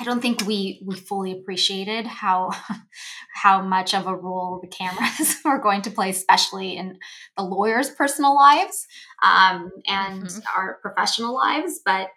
I 0.00 0.04
don't 0.04 0.22
think 0.22 0.46
we 0.46 0.82
we 0.86 0.96
fully 0.96 1.32
appreciated 1.32 2.06
how 2.06 2.52
how 3.34 3.60
much 3.60 3.92
of 3.92 4.06
a 4.06 4.14
role 4.14 4.60
the 4.62 4.68
cameras 4.68 5.36
were 5.44 5.58
going 5.58 5.82
to 5.82 5.90
play, 5.90 6.10
especially 6.10 6.76
in 6.76 6.98
the 7.36 7.42
lawyers' 7.42 7.90
personal 7.90 8.34
lives 8.34 8.86
um, 9.22 9.70
and 9.86 10.24
mm-hmm. 10.24 10.40
our 10.56 10.78
professional 10.80 11.34
lives. 11.34 11.80
But 11.84 12.08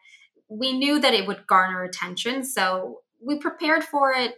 we 0.47 0.77
knew 0.77 0.99
that 0.99 1.15
it 1.15 1.27
would 1.27 1.47
garner 1.47 1.83
attention, 1.83 2.43
so 2.43 3.01
we 3.21 3.39
prepared 3.39 3.83
for 3.83 4.13
it 4.13 4.35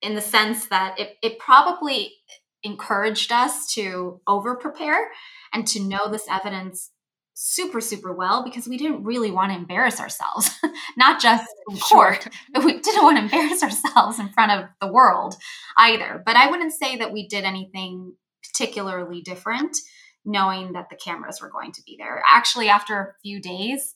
in 0.00 0.14
the 0.14 0.20
sense 0.20 0.66
that 0.66 0.98
it, 0.98 1.16
it 1.22 1.38
probably 1.38 2.14
encouraged 2.62 3.30
us 3.30 3.72
to 3.74 4.20
over 4.26 4.56
prepare 4.56 5.10
and 5.52 5.66
to 5.66 5.80
know 5.80 6.10
this 6.10 6.26
evidence 6.30 6.90
super 7.40 7.80
super 7.80 8.12
well 8.12 8.42
because 8.42 8.66
we 8.66 8.76
didn't 8.76 9.04
really 9.04 9.30
want 9.30 9.52
to 9.52 9.56
embarrass 9.56 10.00
ourselves. 10.00 10.50
Not 10.96 11.20
just 11.20 11.46
in 11.70 11.76
court 11.76 12.24
sure. 12.24 12.32
but 12.52 12.64
we 12.64 12.80
didn't 12.80 13.04
want 13.04 13.16
to 13.16 13.22
embarrass 13.22 13.62
ourselves 13.62 14.18
in 14.18 14.28
front 14.30 14.50
of 14.50 14.68
the 14.80 14.92
world 14.92 15.36
either. 15.78 16.20
But 16.26 16.34
i 16.34 16.50
wouldn't 16.50 16.72
say 16.72 16.96
that 16.96 17.12
we 17.12 17.28
did 17.28 17.44
anything 17.44 18.14
particularly 18.42 19.20
different 19.20 19.76
knowing 20.24 20.72
that 20.72 20.90
the 20.90 20.96
cameras 20.96 21.40
were 21.40 21.48
going 21.48 21.70
to 21.72 21.82
be 21.86 21.96
there. 21.96 22.20
Actually 22.28 22.68
after 22.68 23.00
a 23.00 23.14
few 23.22 23.40
days 23.40 23.94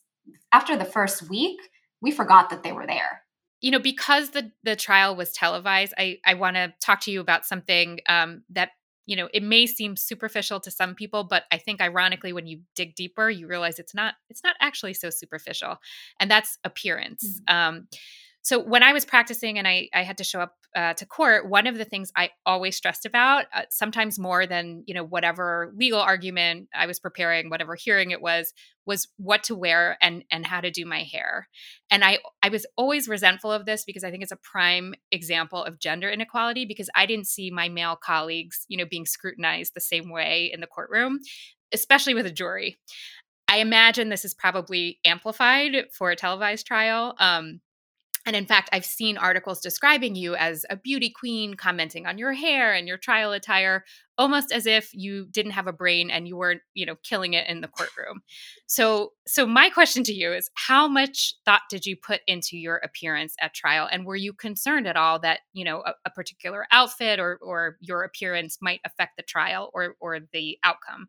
after 0.52 0.76
the 0.76 0.84
first 0.84 1.28
week 1.28 1.58
we 2.00 2.12
forgot 2.12 2.50
that 2.50 2.62
they 2.62 2.70
were 2.70 2.86
there. 2.86 3.22
You 3.60 3.72
know 3.72 3.80
because 3.80 4.30
the 4.30 4.52
the 4.62 4.76
trial 4.76 5.16
was 5.16 5.32
televised 5.32 5.94
i 5.98 6.18
i 6.24 6.34
want 6.34 6.54
to 6.54 6.72
talk 6.80 7.00
to 7.02 7.10
you 7.10 7.20
about 7.20 7.44
something 7.44 7.98
um, 8.08 8.44
that 8.50 8.70
you 9.06 9.16
know 9.16 9.28
it 9.32 9.42
may 9.42 9.66
seem 9.66 9.96
superficial 9.96 10.60
to 10.60 10.70
some 10.70 10.94
people 10.94 11.24
but 11.24 11.44
i 11.50 11.58
think 11.58 11.80
ironically 11.80 12.32
when 12.32 12.46
you 12.46 12.60
dig 12.74 12.94
deeper 12.94 13.28
you 13.28 13.46
realize 13.46 13.78
it's 13.78 13.94
not 13.94 14.14
it's 14.28 14.42
not 14.44 14.56
actually 14.60 14.94
so 14.94 15.10
superficial 15.10 15.76
and 16.20 16.30
that's 16.30 16.58
appearance 16.64 17.40
mm-hmm. 17.48 17.56
um, 17.56 17.88
so 18.42 18.58
when 18.58 18.82
I 18.82 18.92
was 18.92 19.04
practicing 19.04 19.56
and 19.56 19.68
I, 19.68 19.88
I 19.94 20.02
had 20.02 20.18
to 20.18 20.24
show 20.24 20.40
up 20.40 20.56
uh, 20.74 20.94
to 20.94 21.06
court, 21.06 21.48
one 21.48 21.68
of 21.68 21.78
the 21.78 21.84
things 21.84 22.10
I 22.16 22.30
always 22.44 22.76
stressed 22.76 23.06
about, 23.06 23.44
uh, 23.54 23.62
sometimes 23.70 24.18
more 24.18 24.46
than 24.46 24.82
you 24.86 24.94
know 24.94 25.04
whatever 25.04 25.72
legal 25.76 26.00
argument 26.00 26.68
I 26.74 26.86
was 26.86 26.98
preparing, 26.98 27.50
whatever 27.50 27.76
hearing 27.76 28.10
it 28.10 28.20
was, 28.20 28.52
was 28.84 29.06
what 29.16 29.44
to 29.44 29.54
wear 29.54 29.96
and 30.02 30.24
and 30.30 30.44
how 30.44 30.60
to 30.60 30.70
do 30.70 30.84
my 30.84 31.04
hair. 31.04 31.48
And 31.90 32.04
I 32.04 32.18
I 32.42 32.48
was 32.48 32.66
always 32.76 33.08
resentful 33.08 33.52
of 33.52 33.64
this 33.64 33.84
because 33.84 34.02
I 34.02 34.10
think 34.10 34.24
it's 34.24 34.32
a 34.32 34.36
prime 34.36 34.94
example 35.12 35.62
of 35.62 35.78
gender 35.78 36.10
inequality 36.10 36.64
because 36.64 36.90
I 36.96 37.06
didn't 37.06 37.28
see 37.28 37.50
my 37.50 37.68
male 37.68 37.96
colleagues 37.96 38.64
you 38.68 38.76
know 38.76 38.86
being 38.86 39.06
scrutinized 39.06 39.74
the 39.74 39.80
same 39.80 40.10
way 40.10 40.50
in 40.52 40.60
the 40.60 40.66
courtroom, 40.66 41.20
especially 41.72 42.14
with 42.14 42.26
a 42.26 42.32
jury. 42.32 42.78
I 43.46 43.58
imagine 43.58 44.08
this 44.08 44.24
is 44.24 44.34
probably 44.34 44.98
amplified 45.04 45.88
for 45.92 46.10
a 46.10 46.16
televised 46.16 46.66
trial. 46.66 47.14
Um, 47.18 47.60
and 48.24 48.36
in 48.36 48.46
fact, 48.46 48.68
I've 48.72 48.84
seen 48.84 49.16
articles 49.16 49.60
describing 49.60 50.14
you 50.14 50.36
as 50.36 50.64
a 50.70 50.76
beauty 50.76 51.10
queen, 51.10 51.54
commenting 51.54 52.06
on 52.06 52.18
your 52.18 52.32
hair 52.32 52.72
and 52.72 52.86
your 52.86 52.96
trial 52.98 53.32
attire, 53.32 53.84
almost 54.16 54.52
as 54.52 54.64
if 54.64 54.94
you 54.94 55.26
didn't 55.30 55.52
have 55.52 55.66
a 55.66 55.72
brain 55.72 56.10
and 56.10 56.28
you 56.28 56.36
weren't, 56.36 56.62
you 56.74 56.86
know, 56.86 56.96
killing 57.02 57.34
it 57.34 57.48
in 57.48 57.60
the 57.60 57.68
courtroom. 57.68 58.22
So, 58.66 59.12
so 59.26 59.44
my 59.46 59.70
question 59.70 60.04
to 60.04 60.12
you 60.12 60.32
is, 60.32 60.50
how 60.54 60.86
much 60.86 61.34
thought 61.44 61.62
did 61.68 61.84
you 61.84 61.96
put 61.96 62.20
into 62.26 62.56
your 62.56 62.76
appearance 62.76 63.34
at 63.40 63.54
trial, 63.54 63.88
and 63.90 64.06
were 64.06 64.16
you 64.16 64.32
concerned 64.32 64.86
at 64.86 64.96
all 64.96 65.18
that 65.20 65.40
you 65.52 65.64
know 65.64 65.82
a, 65.84 65.94
a 66.04 66.10
particular 66.10 66.66
outfit 66.72 67.18
or 67.18 67.38
or 67.42 67.76
your 67.80 68.04
appearance 68.04 68.58
might 68.60 68.80
affect 68.84 69.16
the 69.16 69.22
trial 69.22 69.70
or 69.74 69.96
or 70.00 70.20
the 70.32 70.58
outcome? 70.62 71.08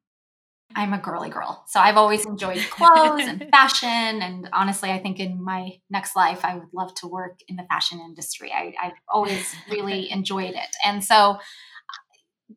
I'm 0.76 0.94
a 0.94 0.98
girly 0.98 1.30
girl. 1.30 1.64
So 1.68 1.80
I've 1.80 1.98
always 1.98 2.26
enjoyed 2.26 2.58
clothes 2.70 3.28
and 3.28 3.48
fashion. 3.52 3.90
And 3.90 4.50
honestly, 4.54 4.92
I 4.92 5.00
think 5.00 5.20
in 5.20 5.44
my 5.44 5.80
next 5.90 6.16
life, 6.16 6.44
I 6.44 6.56
would 6.56 6.74
love 6.74 6.94
to 6.96 7.08
work 7.08 7.40
in 7.48 7.56
the 7.56 7.64
fashion 7.64 8.00
industry. 8.00 8.52
I, 8.52 8.74
have 8.82 8.94
always 9.08 9.56
really 9.70 10.12
enjoyed 10.12 10.56
it. 10.56 10.76
And 10.86 11.04
so 11.04 11.16
uh, 11.16 11.38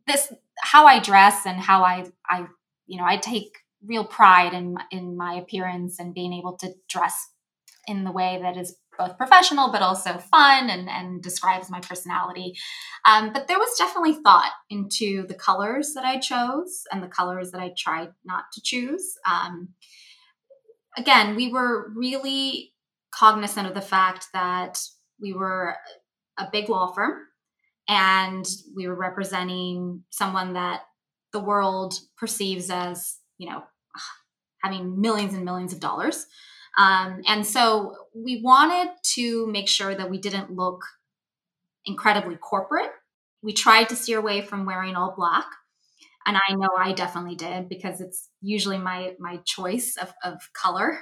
this, 0.07 0.33
how 0.61 0.87
I 0.87 0.99
dress 0.99 1.47
and 1.47 1.61
how 1.61 1.83
I, 1.83 2.07
I, 2.29 2.47
you 2.87 2.99
know, 2.99 3.07
I 3.07 3.17
take 3.17 3.59
real 3.85 4.05
pride 4.05 4.55
in, 4.55 4.77
in 4.91 5.17
my 5.17 5.35
appearance 5.35 5.99
and 5.99 6.15
being 6.15 6.33
able 6.33 6.57
to 6.59 6.75
dress 6.89 7.29
in 7.87 8.05
the 8.05 8.13
way 8.13 8.39
that 8.43 8.57
is 8.57 8.77
both 8.99 9.17
professional 9.17 9.71
but 9.71 9.83
also 9.83 10.19
fun 10.19 10.71
and, 10.71 10.89
and 10.89 11.23
describes 11.23 11.71
my 11.71 11.81
personality. 11.81 12.55
Um, 13.07 13.33
but 13.33 13.49
there 13.49 13.59
was 13.59 13.77
definitely 13.79 14.15
thought 14.15 14.53
into 14.71 15.27
the 15.27 15.35
colors 15.35 15.93
that 15.95 16.05
I 16.05 16.19
chose 16.19 16.85
and 16.93 17.03
the 17.03 17.09
colors 17.09 17.51
that 17.53 17.61
I 17.61 17.73
tried 17.77 18.11
not 18.25 18.45
to 18.55 18.61
choose. 18.63 19.15
Um, 19.31 19.69
again, 20.97 21.37
we 21.37 21.53
were 21.53 21.93
really 21.95 22.73
cognizant 23.13 23.67
of 23.67 23.75
the 23.75 23.81
fact 23.81 24.29
that 24.33 24.79
we 25.21 25.33
were 25.33 25.77
a 26.39 26.49
big 26.51 26.69
law 26.69 26.93
firm 26.93 27.15
and 27.89 28.47
we 28.75 28.89
were 28.89 28.95
representing 28.95 30.03
someone 30.11 30.55
that 30.55 30.83
the 31.33 31.41
world 31.41 31.95
perceives 32.17 32.71
as, 32.71 33.19
you 33.39 33.49
know, 33.49 33.63
having 34.63 35.01
millions 35.01 35.35
and 35.35 35.45
millions 35.45 35.73
of 35.73 35.81
dollars. 35.81 36.27
Um, 36.77 37.23
and 37.27 37.47
so 37.47 37.95
we 38.15 38.43
wanted 38.43 38.93
to 39.15 39.47
make 39.47 39.69
sure 39.69 39.95
that 39.95 40.11
we 40.11 40.19
didn't 40.19 40.51
look 40.51 40.83
incredibly 41.85 42.37
corporate. 42.37 42.91
We 43.43 43.53
tried 43.53 43.89
to 43.91 43.97
steer 43.97 44.19
away 44.19 44.43
from 44.43 44.67
wearing 44.67 44.95
all 44.95 45.15
black. 45.17 45.47
And 46.27 46.37
I 46.37 46.55
know 46.55 46.71
I 46.77 46.93
definitely 46.93 47.37
did 47.37 47.69
because 47.69 48.01
it's 48.01 48.29
usually 48.43 48.79
my 48.79 49.15
my 49.21 49.39
choice 49.45 49.97
of, 49.97 50.13
of 50.25 50.41
color. 50.53 50.99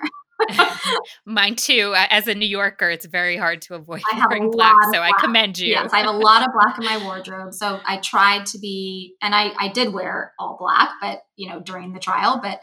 Mine 1.25 1.57
too. 1.57 1.95
As 1.97 2.28
a 2.28 2.35
New 2.35 2.47
Yorker, 2.47 2.90
it's 2.90 3.07
very 3.07 3.38
hard 3.38 3.62
to 3.62 3.75
avoid 3.75 4.02
wearing 4.28 4.50
black. 4.50 4.76
So 4.85 4.99
black. 4.99 5.14
I 5.16 5.21
commend 5.21 5.59
you. 5.59 5.71
Yes, 5.71 5.93
I 5.95 6.00
have 6.00 6.09
a 6.09 6.19
lot 6.19 6.43
of 6.43 6.49
black 6.52 6.78
in 6.78 6.85
my 6.85 7.02
wardrobe. 7.02 7.54
So 7.54 7.81
I 7.87 7.99
tried 7.99 8.45
to 8.47 8.59
be, 8.59 9.14
and 9.23 9.35
I, 9.35 9.52
I 9.59 9.69
did 9.69 9.95
wear 9.95 10.33
all 10.38 10.59
black, 10.59 10.90
but 11.00 11.23
you 11.37 11.49
know, 11.49 11.61
during 11.61 11.95
the 11.95 12.00
trial, 12.00 12.40
but 12.43 12.61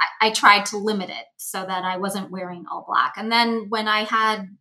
I, 0.00 0.28
I 0.28 0.30
tried 0.30 0.66
to 0.66 0.78
limit 0.78 1.10
it 1.10 1.26
so 1.36 1.64
that 1.64 1.84
I 1.84 1.96
wasn't 1.96 2.30
wearing 2.30 2.64
all 2.70 2.84
black. 2.86 3.14
And 3.16 3.30
then 3.30 3.66
when 3.68 3.88
I 3.88 4.04
had 4.04 4.56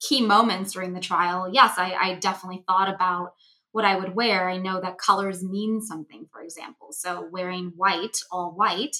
key 0.00 0.24
moments 0.24 0.72
during 0.72 0.94
the 0.94 1.00
trial, 1.00 1.50
yes, 1.52 1.74
I, 1.76 1.92
I 1.92 2.14
definitely 2.14 2.64
thought 2.66 2.92
about 2.92 3.34
what 3.72 3.84
I 3.84 3.96
would 3.96 4.14
wear. 4.14 4.48
I 4.48 4.56
know 4.56 4.80
that 4.80 4.98
colors 4.98 5.44
mean 5.44 5.80
something, 5.80 6.26
for 6.32 6.42
example. 6.42 6.88
So 6.90 7.28
wearing 7.30 7.72
white, 7.76 8.18
all 8.32 8.52
white, 8.52 8.96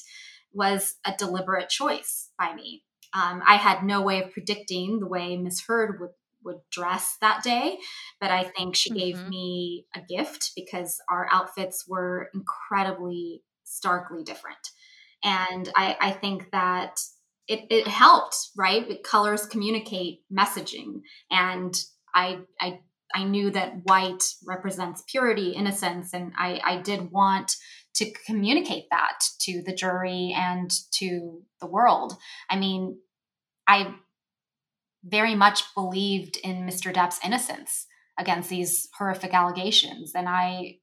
was 0.53 0.97
a 1.05 1.15
deliberate 1.17 1.69
choice 1.69 2.31
by 2.39 2.55
me. 2.55 2.85
Um, 3.13 3.43
I 3.45 3.57
had 3.57 3.83
no 3.83 4.03
way 4.03 4.23
of 4.23 4.33
predicting 4.33 5.01
the 5.01 5.09
way 5.09 5.37
Miss 5.37 5.65
Heard 5.67 6.01
would 6.01 6.11
would 6.43 6.61
dress 6.71 7.19
that 7.21 7.43
day, 7.43 7.79
but 8.21 8.31
I 8.31 8.45
think 8.45 8.75
she 8.75 8.91
mm-hmm. 8.91 8.99
gave 8.99 9.29
me 9.29 9.87
a 9.95 10.01
gift 10.01 10.53
because 10.57 10.99
our 11.09 11.29
outfits 11.31 11.87
were 11.87 12.31
incredibly 12.33 13.43
starkly 13.65 14.23
different. 14.25 14.71
And 15.23 15.69
I, 15.77 15.97
I 16.01 16.11
think 16.13 16.51
that 16.53 17.01
it, 17.47 17.67
it 17.71 17.87
helped, 17.87 18.37
right? 18.57 19.03
colors 19.03 19.47
communicate 19.47 20.21
messaging. 20.33 21.03
And 21.31 21.75
I, 22.15 22.39
I, 22.61 22.81
I 23.15 23.25
knew 23.25 23.51
that 23.51 23.83
white 23.85 24.23
represents 24.47 25.03
purity, 25.09 25.51
innocence, 25.51 26.15
and 26.15 26.33
I, 26.39 26.61
I 26.65 26.77
did 26.81 27.11
want 27.11 27.57
to 27.95 28.11
communicate 28.25 28.85
that 28.91 29.19
to 29.41 29.63
the 29.63 29.75
jury 29.75 30.33
and 30.37 30.71
to 30.93 31.43
the 31.61 31.67
world. 31.67 32.15
I 32.49 32.57
mean, 32.57 32.99
I 33.67 33.95
very 35.05 35.35
much 35.35 35.63
believed 35.75 36.37
in 36.37 36.67
Mr. 36.67 36.95
Depp's 36.95 37.19
innocence 37.25 37.87
against 38.19 38.49
these 38.49 38.89
horrific 38.97 39.35
allegations, 39.35 40.15
and 40.15 40.29
I 40.29 40.77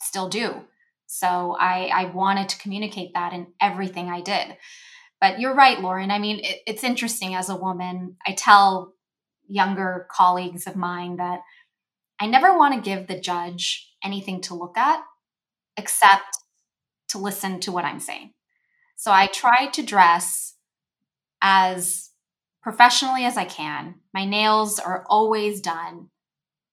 still 0.00 0.28
do. 0.28 0.62
So 1.06 1.56
I, 1.58 1.90
I 1.92 2.04
wanted 2.06 2.48
to 2.50 2.58
communicate 2.58 3.14
that 3.14 3.32
in 3.32 3.48
everything 3.60 4.08
I 4.08 4.20
did. 4.20 4.56
But 5.20 5.40
you're 5.40 5.54
right, 5.54 5.80
Lauren. 5.80 6.10
I 6.10 6.18
mean, 6.18 6.40
it, 6.44 6.60
it's 6.66 6.84
interesting 6.84 7.34
as 7.34 7.48
a 7.48 7.56
woman. 7.56 8.16
I 8.26 8.32
tell 8.32 8.92
younger 9.48 10.06
colleagues 10.10 10.66
of 10.66 10.76
mine 10.76 11.16
that 11.16 11.40
I 12.20 12.26
never 12.26 12.56
want 12.56 12.74
to 12.74 12.90
give 12.90 13.06
the 13.06 13.18
judge 13.20 13.92
anything 14.02 14.40
to 14.42 14.54
look 14.54 14.76
at 14.76 15.02
except 15.76 16.38
to 17.08 17.18
listen 17.18 17.60
to 17.60 17.72
what 17.72 17.84
I'm 17.84 18.00
saying. 18.00 18.32
So 18.96 19.12
I 19.12 19.26
try 19.26 19.66
to 19.66 19.82
dress 19.82 20.54
as 21.42 22.10
professionally 22.62 23.24
as 23.24 23.36
I 23.36 23.44
can. 23.44 23.96
My 24.12 24.24
nails 24.24 24.78
are 24.78 25.04
always 25.08 25.60
done. 25.60 26.08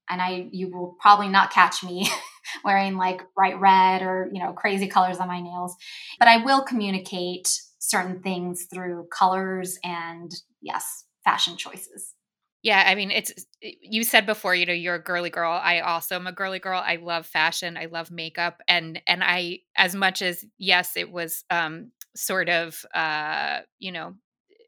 And 0.09 0.21
I 0.21 0.49
you 0.51 0.69
will 0.69 0.97
probably 0.99 1.29
not 1.29 1.51
catch 1.51 1.83
me 1.83 2.09
wearing 2.63 2.97
like 2.97 3.21
bright 3.35 3.59
red 3.59 4.01
or, 4.01 4.29
you 4.33 4.43
know, 4.43 4.53
crazy 4.53 4.87
colors 4.87 5.17
on 5.17 5.27
my 5.27 5.41
nails, 5.41 5.75
but 6.19 6.27
I 6.27 6.37
will 6.37 6.63
communicate 6.63 7.49
certain 7.79 8.21
things 8.21 8.67
through 8.73 9.07
colors 9.11 9.77
and 9.83 10.31
yes, 10.61 11.05
fashion 11.23 11.57
choices. 11.57 12.13
Yeah, 12.63 12.81
I 12.87 12.95
mean, 12.95 13.11
it's 13.11 13.33
you 13.61 14.05
said 14.05 14.25
before, 14.25 14.55
you 14.55 14.65
know, 14.65 14.71
you're 14.71 14.95
a 14.95 15.03
girly 15.03 15.29
girl. 15.29 15.51
I 15.51 15.81
also 15.81 16.15
am 16.15 16.27
a 16.27 16.31
girly 16.31 16.59
girl. 16.59 16.81
I 16.83 16.95
love 16.95 17.25
fashion. 17.25 17.75
I 17.75 17.87
love 17.87 18.09
makeup, 18.09 18.61
and 18.69 19.01
and 19.05 19.21
I, 19.21 19.59
as 19.75 19.93
much 19.93 20.21
as 20.21 20.45
yes, 20.57 20.95
it 20.95 21.11
was 21.11 21.43
um, 21.49 21.91
sort 22.15 22.47
of, 22.47 22.85
uh, 22.95 23.59
you 23.79 23.91
know, 23.91 24.15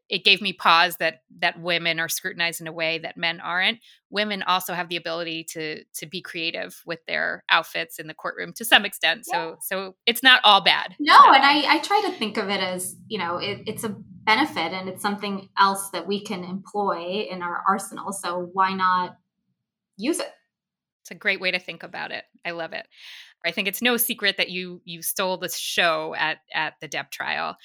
it 0.08 0.24
gave 0.24 0.40
me 0.40 0.52
pause 0.52 0.96
that 0.98 1.22
that 1.38 1.60
women 1.60 1.98
are 1.98 2.08
scrutinized 2.08 2.60
in 2.60 2.66
a 2.66 2.72
way 2.72 2.98
that 2.98 3.16
men 3.16 3.40
aren't. 3.40 3.78
Women 4.10 4.42
also 4.42 4.72
have 4.74 4.88
the 4.88 4.96
ability 4.96 5.44
to 5.50 5.84
to 5.94 6.06
be 6.06 6.20
creative 6.20 6.80
with 6.86 7.04
their 7.06 7.44
outfits 7.50 7.98
in 7.98 8.06
the 8.06 8.14
courtroom 8.14 8.52
to 8.54 8.64
some 8.64 8.84
extent 8.84 9.24
yeah. 9.26 9.34
so 9.34 9.56
so 9.60 9.96
it's 10.06 10.22
not 10.22 10.40
all 10.44 10.60
bad 10.60 10.94
no 11.00 11.18
and 11.32 11.44
i 11.44 11.74
i 11.74 11.78
try 11.80 12.00
to 12.06 12.12
think 12.12 12.36
of 12.36 12.48
it 12.48 12.60
as 12.60 12.94
you 13.08 13.18
know 13.18 13.36
it, 13.36 13.62
it's 13.66 13.82
a 13.82 13.88
benefit 14.24 14.72
and 14.72 14.88
it's 14.88 15.02
something 15.02 15.48
else 15.58 15.90
that 15.90 16.06
we 16.06 16.22
can 16.22 16.44
employ 16.44 17.26
in 17.28 17.42
our 17.42 17.62
arsenal 17.68 18.12
so 18.12 18.48
why 18.52 18.72
not 18.72 19.16
use 19.96 20.18
it? 20.18 20.32
It's 21.02 21.10
a 21.10 21.14
great 21.14 21.40
way 21.40 21.50
to 21.50 21.58
think 21.58 21.82
about 21.82 22.10
it. 22.10 22.24
I 22.44 22.50
love 22.50 22.72
it. 22.72 22.86
I 23.44 23.52
think 23.52 23.68
it's 23.68 23.82
no 23.82 23.96
secret 23.96 24.38
that 24.38 24.50
you 24.50 24.80
you 24.84 25.02
stole 25.02 25.36
the 25.36 25.48
show 25.48 26.14
at 26.18 26.38
at 26.52 26.74
the 26.80 26.88
depp 26.88 27.10
trial 27.10 27.56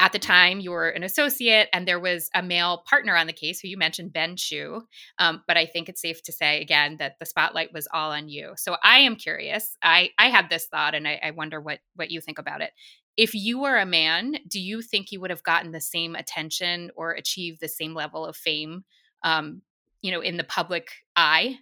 at 0.00 0.12
the 0.12 0.18
time 0.18 0.60
you 0.60 0.70
were 0.70 0.88
an 0.88 1.02
associate 1.02 1.68
and 1.72 1.86
there 1.86 1.98
was 1.98 2.30
a 2.34 2.42
male 2.42 2.84
partner 2.88 3.16
on 3.16 3.26
the 3.26 3.32
case 3.32 3.60
who 3.60 3.68
you 3.68 3.76
mentioned 3.76 4.12
Ben 4.12 4.36
Chew 4.36 4.82
um, 5.18 5.42
but 5.46 5.56
i 5.56 5.66
think 5.66 5.88
it's 5.88 6.00
safe 6.00 6.22
to 6.22 6.32
say 6.32 6.60
again 6.60 6.96
that 6.98 7.18
the 7.18 7.26
spotlight 7.26 7.72
was 7.72 7.88
all 7.92 8.12
on 8.12 8.28
you. 8.28 8.52
So 8.56 8.76
i 8.82 8.98
am 8.98 9.16
curious 9.16 9.76
i 9.82 10.10
i 10.18 10.28
had 10.28 10.48
this 10.50 10.66
thought 10.66 10.94
and 10.94 11.06
i, 11.06 11.20
I 11.22 11.30
wonder 11.32 11.60
what 11.60 11.80
what 11.94 12.10
you 12.10 12.20
think 12.20 12.38
about 12.38 12.60
it. 12.60 12.70
If 13.16 13.34
you 13.34 13.60
were 13.60 13.76
a 13.76 13.86
man 13.86 14.36
do 14.48 14.60
you 14.60 14.82
think 14.82 15.10
you 15.10 15.20
would 15.20 15.30
have 15.30 15.42
gotten 15.42 15.72
the 15.72 15.80
same 15.80 16.14
attention 16.14 16.90
or 16.96 17.12
achieved 17.12 17.60
the 17.60 17.68
same 17.68 17.94
level 17.94 18.24
of 18.24 18.36
fame 18.36 18.84
um, 19.24 19.62
you 20.02 20.12
know 20.12 20.20
in 20.20 20.36
the 20.36 20.44
public 20.44 20.88
eye? 21.16 21.58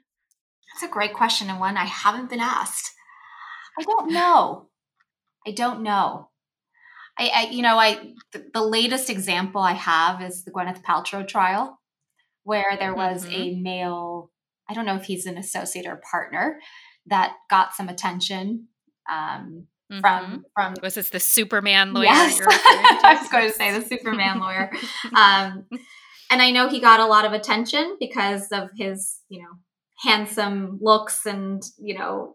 That's 0.74 0.90
a 0.90 0.92
great 0.92 1.14
question 1.14 1.48
and 1.48 1.60
one 1.60 1.76
i 1.76 1.84
haven't 1.84 2.30
been 2.30 2.40
asked. 2.40 2.92
I 3.78 3.82
don't 3.82 4.10
know. 4.10 4.68
I 5.46 5.50
don't 5.50 5.82
know 5.82 6.30
I, 7.18 7.30
I 7.35 7.49
you 7.50 7.62
know, 7.62 7.78
I 7.78 8.12
the, 8.32 8.46
the, 8.52 8.62
latest 8.62 9.11
example 9.11 9.61
I 9.61 9.73
have 9.73 10.23
is 10.23 10.44
the 10.44 10.50
Gwyneth 10.50 10.82
Paltrow 10.82 11.26
trial, 11.26 11.80
where 12.44 12.76
there 12.78 12.94
was 12.94 13.25
mm-hmm. 13.25 13.35
a 13.35 13.61
male. 13.61 14.30
I 14.68 14.75
don't 14.75 14.87
know 14.87 14.96
if 14.96 15.04
he's 15.04 15.26
an 15.26 15.38
associate 15.38 15.87
or 15.87 16.00
partner 16.11 16.58
that 17.06 17.35
got 17.49 17.75
some 17.75 17.88
attention 17.88 18.68
um, 19.11 19.66
mm-hmm. 19.90 20.00
from 20.00 20.44
from. 20.54 20.75
Was 20.82 20.94
this 20.94 21.11
the 21.11 21.20
Superman 21.20 21.93
lawyer? 21.93 22.04
Yes, 22.04 22.40
I 22.47 23.19
was 23.21 23.30
going 23.30 23.49
to 23.49 23.54
say 23.54 23.78
the 23.78 23.84
Superman 23.84 24.40
lawyer. 24.40 24.71
Um, 25.14 25.67
and 26.30 26.43
I 26.43 26.50
know 26.50 26.69
he 26.69 26.80
got 26.80 26.99
a 26.99 27.06
lot 27.06 27.25
of 27.25 27.32
attention 27.32 27.97
because 28.00 28.49
of 28.50 28.71
his, 28.76 29.21
you 29.28 29.40
know, 29.40 29.50
handsome 29.99 30.78
looks 30.82 31.25
and 31.25 31.62
you 31.78 31.97
know 31.97 32.34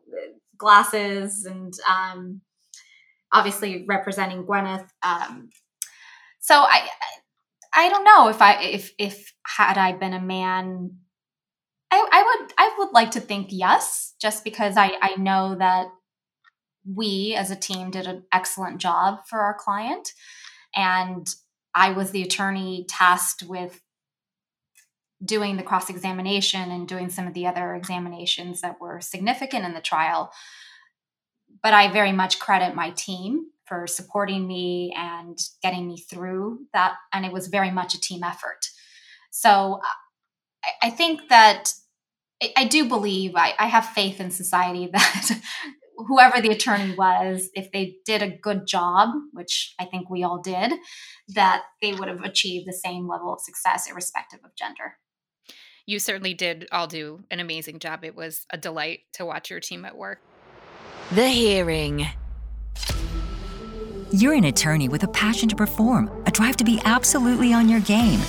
glasses 0.58 1.46
and 1.46 1.74
um, 1.90 2.42
obviously 3.32 3.86
representing 3.88 4.46
Gwyneth. 4.46 4.88
Um, 5.04 5.50
so 6.40 6.56
I, 6.56 6.88
I 7.74 7.90
don't 7.90 8.04
know 8.04 8.28
if 8.28 8.42
I 8.42 8.62
if 8.62 8.94
if 8.98 9.34
had 9.46 9.78
I 9.78 9.94
been 9.94 10.14
a 10.14 10.22
man, 10.22 10.98
I, 11.90 12.06
I 12.12 12.24
would 12.24 12.54
I 12.58 12.76
would 12.78 12.92
like 12.94 13.12
to 13.12 13.20
think 13.22 13.48
yes, 13.50 14.14
just 14.20 14.44
because 14.44 14.76
I 14.78 14.94
I 15.02 15.16
know 15.16 15.56
that 15.56 15.88
we 16.86 17.36
as 17.36 17.52
a 17.52 17.56
team 17.56 17.92
did 17.92 18.08
an 18.08 18.24
excellent 18.34 18.80
job 18.80 19.20
for 19.28 19.40
our 19.40 19.54
client, 19.54 20.12
and 20.76 21.28
I 21.74 21.92
was 21.92 22.12
the 22.12 22.24
attorney 22.24 22.86
tasked 22.90 23.44
with 23.44 23.82
doing 25.24 25.56
the 25.56 25.64
cross 25.64 25.90
examination 25.90 26.72
and 26.72 26.88
doing 26.88 27.10
some 27.10 27.28
of 27.28 27.34
the 27.34 27.46
other 27.46 27.76
examinations 27.76 28.62
that 28.62 28.82
were 28.82 29.00
significant 29.00 29.66
in 29.66 29.74
the 29.74 29.82
trial 29.82 30.32
but 31.64 31.74
I 31.74 31.92
very 31.92 32.12
much 32.12 32.40
credit 32.40 32.76
my 32.76 32.92
team 32.92 33.48
for 33.66 33.88
supporting 33.88 34.48
me 34.48 34.94
and 34.98 35.40
getting 35.64 35.88
me 35.88 35.98
through 35.98 36.60
that. 36.74 36.96
And 37.14 37.26
it 37.26 37.32
was 37.32 37.48
very 37.48 37.72
much 37.72 37.94
a 37.94 38.02
team 38.02 38.24
effort. 38.24 38.68
So 39.32 39.80
I, 40.64 40.88
I 40.88 40.90
think 40.90 41.30
that 41.30 41.74
I, 42.42 42.54
I 42.58 42.66
do 42.66 42.88
believe, 42.88 43.34
I, 43.36 43.54
I 43.58 43.68
have 43.68 43.86
faith 43.86 44.20
in 44.20 44.32
society 44.32 44.88
that 44.94 45.42
whoever 46.08 46.42
the 46.42 46.50
attorney 46.50 46.96
was, 46.96 47.50
if 47.54 47.72
they 47.72 47.98
did 48.06 48.22
a 48.22 48.30
good 48.30 48.68
job, 48.68 49.10
which 49.32 49.74
I 49.80 49.86
think 49.86 50.10
we 50.10 50.24
all 50.24 50.42
did, 50.42 50.74
that 51.30 51.64
they 51.82 51.94
would 51.94 52.08
have 52.08 52.24
achieved 52.24 52.68
the 52.68 52.74
same 52.74 53.08
level 53.08 53.34
of 53.34 53.42
success 53.42 53.90
irrespective 53.90 54.40
of 54.44 54.56
gender. 54.56 54.98
You 55.86 56.00
certainly 56.00 56.34
did 56.34 56.68
all 56.72 56.88
do 56.88 57.24
an 57.32 57.40
amazing 57.40 57.80
job. 57.80 58.04
It 58.04 58.16
was 58.16 58.46
a 58.50 58.58
delight 58.58 59.02
to 59.14 59.26
watch 59.26 59.50
your 59.50 59.60
team 59.60 59.86
at 59.86 59.98
work. 59.98 60.20
The 61.14 61.28
Hearing. 61.28 62.08
You're 64.14 64.32
an 64.32 64.46
attorney 64.46 64.88
with 64.88 65.04
a 65.04 65.10
passion 65.10 65.50
to 65.50 65.58
perform, 65.58 66.10
a 66.26 66.32
drive 66.32 66.56
to 66.56 66.64
be 66.64 66.80
absolutely 66.86 67.52
on 67.52 67.68
your 67.68 67.82
game. 67.82 68.20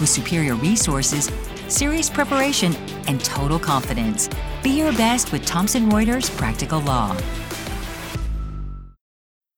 With 0.00 0.08
superior 0.08 0.54
resources, 0.54 1.30
serious 1.68 2.08
preparation, 2.08 2.74
and 3.06 3.22
total 3.22 3.58
confidence. 3.58 4.30
Be 4.62 4.70
your 4.70 4.92
best 4.92 5.30
with 5.30 5.44
Thomson 5.44 5.90
Reuters 5.90 6.34
Practical 6.38 6.80
Law. 6.80 7.14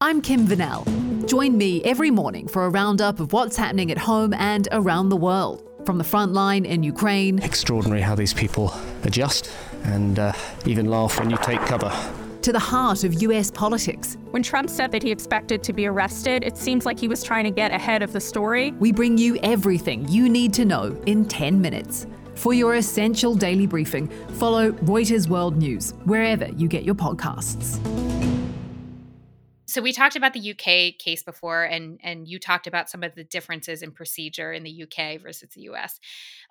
I'm 0.00 0.20
Kim 0.20 0.44
Vanell. 0.44 1.28
Join 1.28 1.56
me 1.56 1.80
every 1.84 2.10
morning 2.10 2.48
for 2.48 2.66
a 2.66 2.70
roundup 2.70 3.20
of 3.20 3.32
what's 3.32 3.56
happening 3.56 3.92
at 3.92 3.98
home 3.98 4.34
and 4.34 4.66
around 4.72 5.10
the 5.10 5.16
world. 5.16 5.62
From 5.86 5.98
the 5.98 6.04
front 6.04 6.32
line 6.32 6.64
in 6.64 6.82
Ukraine. 6.82 7.38
Extraordinary 7.38 8.00
how 8.00 8.16
these 8.16 8.34
people 8.34 8.74
adjust 9.04 9.48
and 9.84 10.18
uh, 10.18 10.32
even 10.66 10.86
laugh 10.86 11.20
when 11.20 11.30
you 11.30 11.36
take 11.36 11.60
cover 11.60 11.92
to 12.44 12.52
the 12.52 12.58
heart 12.58 13.04
of 13.04 13.22
US 13.22 13.50
politics. 13.50 14.18
When 14.30 14.42
Trump 14.42 14.68
said 14.68 14.92
that 14.92 15.02
he 15.02 15.10
expected 15.10 15.62
to 15.62 15.72
be 15.72 15.86
arrested, 15.86 16.44
it 16.44 16.58
seems 16.58 16.84
like 16.84 17.00
he 17.00 17.08
was 17.08 17.22
trying 17.22 17.44
to 17.44 17.50
get 17.50 17.70
ahead 17.72 18.02
of 18.02 18.12
the 18.12 18.20
story. 18.20 18.72
We 18.72 18.92
bring 18.92 19.16
you 19.16 19.38
everything 19.42 20.06
you 20.08 20.28
need 20.28 20.52
to 20.54 20.66
know 20.66 20.94
in 21.06 21.24
10 21.24 21.58
minutes. 21.58 22.06
For 22.34 22.52
your 22.52 22.74
essential 22.74 23.34
daily 23.34 23.66
briefing, 23.66 24.08
follow 24.34 24.72
Reuters 24.72 25.26
World 25.26 25.56
News 25.56 25.92
wherever 26.04 26.48
you 26.48 26.68
get 26.68 26.84
your 26.84 26.94
podcasts. 26.94 27.80
So 29.64 29.80
we 29.80 29.94
talked 29.94 30.14
about 30.14 30.34
the 30.34 30.50
UK 30.50 30.98
case 30.98 31.22
before, 31.22 31.64
and 31.64 31.98
and 32.02 32.28
you 32.28 32.38
talked 32.38 32.66
about 32.66 32.90
some 32.90 33.02
of 33.02 33.14
the 33.14 33.24
differences 33.24 33.82
in 33.82 33.90
procedure 33.90 34.52
in 34.52 34.64
the 34.64 34.82
UK 34.82 35.20
versus 35.20 35.48
the 35.54 35.62
US. 35.62 35.98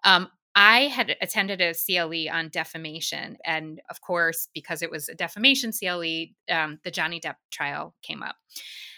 Um, 0.04 0.30
I 0.56 0.82
had 0.82 1.16
attended 1.22 1.62
a 1.62 1.74
CLE 1.74 2.30
on 2.32 2.50
defamation. 2.50 3.38
And 3.46 3.82
of 3.90 4.02
course, 4.02 4.48
because 4.54 4.82
it 4.82 4.92
was 4.92 5.10
a 5.10 5.16
defamation 5.16 5.72
CLE, 5.72 6.26
um, 6.50 6.80
the 6.84 6.92
Johnny 6.92 7.20
Depp 7.20 7.36
trial 7.52 7.96
came 8.04 8.22
up. 8.22 8.36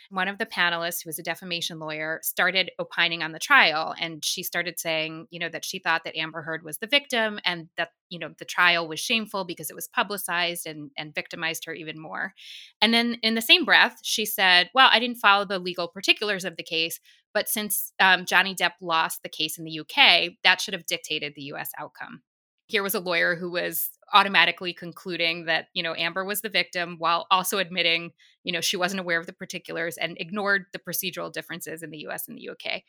One 0.09 0.27
of 0.27 0.37
the 0.37 0.45
panelists, 0.45 1.03
who 1.03 1.07
was 1.07 1.17
a 1.17 1.23
defamation 1.23 1.79
lawyer, 1.79 2.19
started 2.23 2.71
opining 2.77 3.23
on 3.23 3.31
the 3.31 3.39
trial. 3.39 3.95
And 3.99 4.23
she 4.23 4.43
started 4.43 4.79
saying, 4.79 5.27
you 5.31 5.39
know, 5.39 5.49
that 5.49 5.65
she 5.65 5.79
thought 5.79 6.03
that 6.03 6.15
Amber 6.15 6.43
Heard 6.43 6.63
was 6.63 6.77
the 6.77 6.87
victim 6.87 7.39
and 7.43 7.69
that, 7.77 7.89
you 8.09 8.19
know, 8.19 8.29
the 8.37 8.45
trial 8.45 8.87
was 8.87 8.99
shameful 8.99 9.45
because 9.45 9.69
it 9.69 9.75
was 9.75 9.87
publicized 9.87 10.67
and, 10.67 10.91
and 10.97 11.15
victimized 11.15 11.65
her 11.65 11.73
even 11.73 11.99
more. 11.99 12.33
And 12.81 12.93
then 12.93 13.17
in 13.23 13.33
the 13.33 13.41
same 13.41 13.65
breath, 13.65 13.99
she 14.03 14.25
said, 14.25 14.69
well, 14.75 14.89
I 14.91 14.99
didn't 14.99 15.17
follow 15.17 15.45
the 15.45 15.59
legal 15.59 15.87
particulars 15.87 16.45
of 16.45 16.55
the 16.55 16.63
case, 16.63 16.99
but 17.35 17.49
since 17.49 17.91
um, 17.99 18.25
Johnny 18.25 18.55
Depp 18.55 18.71
lost 18.81 19.21
the 19.21 19.29
case 19.29 19.57
in 19.59 19.65
the 19.65 19.81
UK, 19.81 20.31
that 20.45 20.61
should 20.61 20.73
have 20.73 20.85
dictated 20.85 21.33
the 21.35 21.43
US 21.53 21.69
outcome. 21.77 22.23
Here 22.67 22.81
was 22.81 22.95
a 22.95 22.99
lawyer 22.99 23.35
who 23.35 23.51
was 23.51 23.91
automatically 24.13 24.73
concluding 24.73 25.45
that, 25.45 25.67
you 25.73 25.83
know, 25.83 25.93
Amber 25.93 26.23
was 26.23 26.41
the 26.41 26.49
victim 26.49 26.95
while 26.97 27.27
also 27.29 27.57
admitting, 27.57 28.11
you 28.43 28.53
know, 28.53 28.61
she 28.61 28.77
wasn't 28.77 29.01
aware 29.01 29.19
of 29.19 29.27
the 29.27 29.33
particulars 29.33 29.97
and 29.97 30.17
ignored 30.19 30.65
the 30.71 30.79
procedural 30.79 31.31
differences 31.31 31.83
in 31.83 31.91
the 31.91 32.07
US 32.07 32.27
and 32.27 32.37
the 32.37 32.49
UK. 32.49 32.83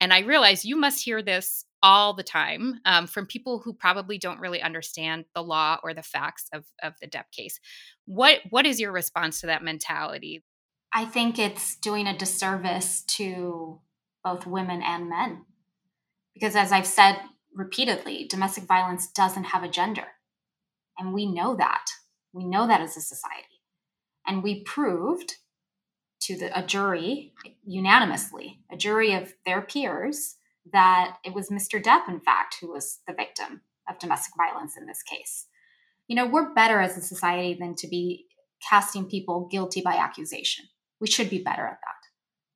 And 0.00 0.12
I 0.12 0.20
realized 0.20 0.64
you 0.64 0.76
must 0.76 1.04
hear 1.04 1.22
this 1.22 1.64
all 1.80 2.12
the 2.12 2.24
time 2.24 2.80
um, 2.84 3.06
from 3.06 3.26
people 3.26 3.60
who 3.60 3.72
probably 3.72 4.18
don't 4.18 4.40
really 4.40 4.60
understand 4.60 5.26
the 5.34 5.42
law 5.42 5.78
or 5.84 5.94
the 5.94 6.02
facts 6.02 6.48
of, 6.52 6.64
of 6.82 6.94
the 7.00 7.08
Depp 7.08 7.30
case. 7.30 7.60
What 8.06 8.40
what 8.50 8.66
is 8.66 8.80
your 8.80 8.90
response 8.90 9.40
to 9.40 9.46
that 9.46 9.62
mentality? 9.62 10.42
I 10.92 11.06
think 11.06 11.38
it's 11.38 11.76
doing 11.76 12.06
a 12.06 12.16
disservice 12.16 13.02
to 13.02 13.80
both 14.24 14.46
women 14.46 14.82
and 14.82 15.08
men. 15.08 15.44
Because 16.34 16.56
as 16.56 16.72
I've 16.72 16.86
said 16.86 17.18
repeatedly, 17.54 18.26
domestic 18.28 18.64
violence 18.64 19.10
doesn't 19.10 19.44
have 19.44 19.62
a 19.62 19.68
gender. 19.68 20.06
And 20.98 21.12
we 21.12 21.26
know 21.26 21.56
that. 21.56 21.86
We 22.32 22.44
know 22.44 22.66
that 22.66 22.80
as 22.80 22.96
a 22.96 23.00
society. 23.00 23.60
And 24.26 24.42
we 24.42 24.62
proved 24.62 25.34
to 26.22 26.38
the, 26.38 26.56
a 26.56 26.62
jury 26.62 27.34
unanimously, 27.64 28.60
a 28.70 28.76
jury 28.76 29.12
of 29.14 29.34
their 29.44 29.60
peers, 29.60 30.36
that 30.72 31.16
it 31.24 31.34
was 31.34 31.50
Mr. 31.50 31.82
Depp, 31.82 32.08
in 32.08 32.20
fact, 32.20 32.56
who 32.60 32.70
was 32.70 33.00
the 33.06 33.14
victim 33.14 33.62
of 33.88 33.98
domestic 33.98 34.34
violence 34.36 34.76
in 34.76 34.86
this 34.86 35.02
case. 35.02 35.46
You 36.06 36.16
know, 36.16 36.26
we're 36.26 36.54
better 36.54 36.80
as 36.80 36.96
a 36.96 37.02
society 37.02 37.56
than 37.58 37.74
to 37.76 37.88
be 37.88 38.26
casting 38.68 39.06
people 39.06 39.48
guilty 39.50 39.80
by 39.80 39.96
accusation. 39.96 40.66
We 41.00 41.08
should 41.08 41.30
be 41.30 41.42
better 41.42 41.66
at 41.66 41.78
that. 41.80 42.01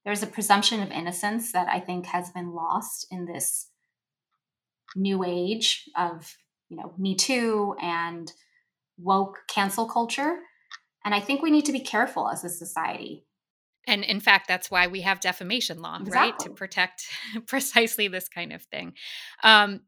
There's 0.07 0.23
a 0.23 0.27
presumption 0.27 0.81
of 0.81 0.91
innocence 0.91 1.53
that 1.53 1.69
I 1.69 1.81
think 1.81 2.07
has 2.07 2.31
been 2.31 2.55
lost 2.55 3.07
in 3.11 3.27
this 3.27 3.69
new 4.95 5.23
age 5.23 5.91
of, 5.97 6.35
you 6.71 6.79
know, 6.79 6.95
Me 6.97 7.15
Too 7.15 7.77
and 7.83 8.33
woke 8.97 9.41
cancel 9.49 9.87
culture. 9.87 10.39
And 11.05 11.15
I 11.15 11.21
think 11.21 11.43
we 11.43 11.51
need 11.51 11.67
to 11.67 11.73
be 11.73 11.81
careful 11.81 12.31
as 12.31 12.43
a 12.45 12.49
society 12.49 13.27
and 13.87 14.03
in 14.03 14.21
fact, 14.21 14.49
that's 14.49 14.71
why 14.71 14.89
we 14.89 15.03
have 15.03 15.21
defamation 15.21 15.81
law, 15.81 15.99
exactly. 16.01 16.19
right? 16.19 16.39
To 16.41 16.51
protect 16.51 17.07
precisely 17.47 18.09
this 18.09 18.29
kind 18.29 18.53
of 18.53 18.63
thing. 18.65 18.95
Um, 19.43 19.83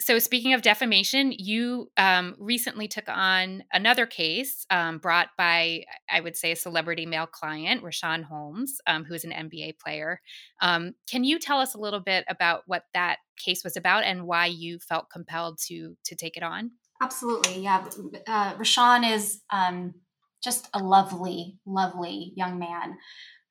so, 0.00 0.18
speaking 0.18 0.54
of 0.54 0.62
defamation, 0.62 1.30
you 1.36 1.90
um, 1.98 2.34
recently 2.38 2.88
took 2.88 3.08
on 3.08 3.64
another 3.70 4.06
case 4.06 4.64
um, 4.70 4.96
brought 4.96 5.28
by, 5.36 5.84
I 6.10 6.20
would 6.20 6.38
say, 6.38 6.52
a 6.52 6.56
celebrity 6.56 7.04
male 7.04 7.26
client, 7.26 7.82
Richaun 7.82 8.24
Holmes, 8.24 8.78
um, 8.86 9.04
who 9.04 9.12
is 9.12 9.24
an 9.24 9.32
NBA 9.32 9.78
player. 9.78 10.22
Um, 10.62 10.94
can 11.08 11.22
you 11.22 11.38
tell 11.38 11.58
us 11.60 11.74
a 11.74 11.78
little 11.78 12.00
bit 12.00 12.24
about 12.28 12.62
what 12.66 12.84
that 12.94 13.18
case 13.38 13.62
was 13.62 13.76
about 13.76 14.04
and 14.04 14.26
why 14.26 14.46
you 14.46 14.78
felt 14.78 15.10
compelled 15.12 15.58
to 15.66 15.96
to 16.06 16.16
take 16.16 16.38
it 16.38 16.42
on? 16.42 16.70
Absolutely, 17.02 17.62
yeah. 17.62 17.84
Uh, 18.26 18.54
Richaun 18.54 19.10
is 19.10 19.42
um, 19.52 19.94
just 20.42 20.68
a 20.72 20.78
lovely, 20.78 21.58
lovely 21.66 22.32
young 22.36 22.58
man 22.58 22.96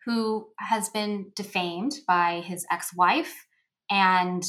who 0.05 0.47
has 0.57 0.89
been 0.89 1.31
defamed 1.35 1.93
by 2.07 2.41
his 2.41 2.65
ex 2.71 2.91
wife 2.95 3.45
and 3.91 4.43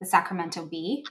the 0.00 0.06
Sacramento 0.06 0.66
Bee 0.66 1.04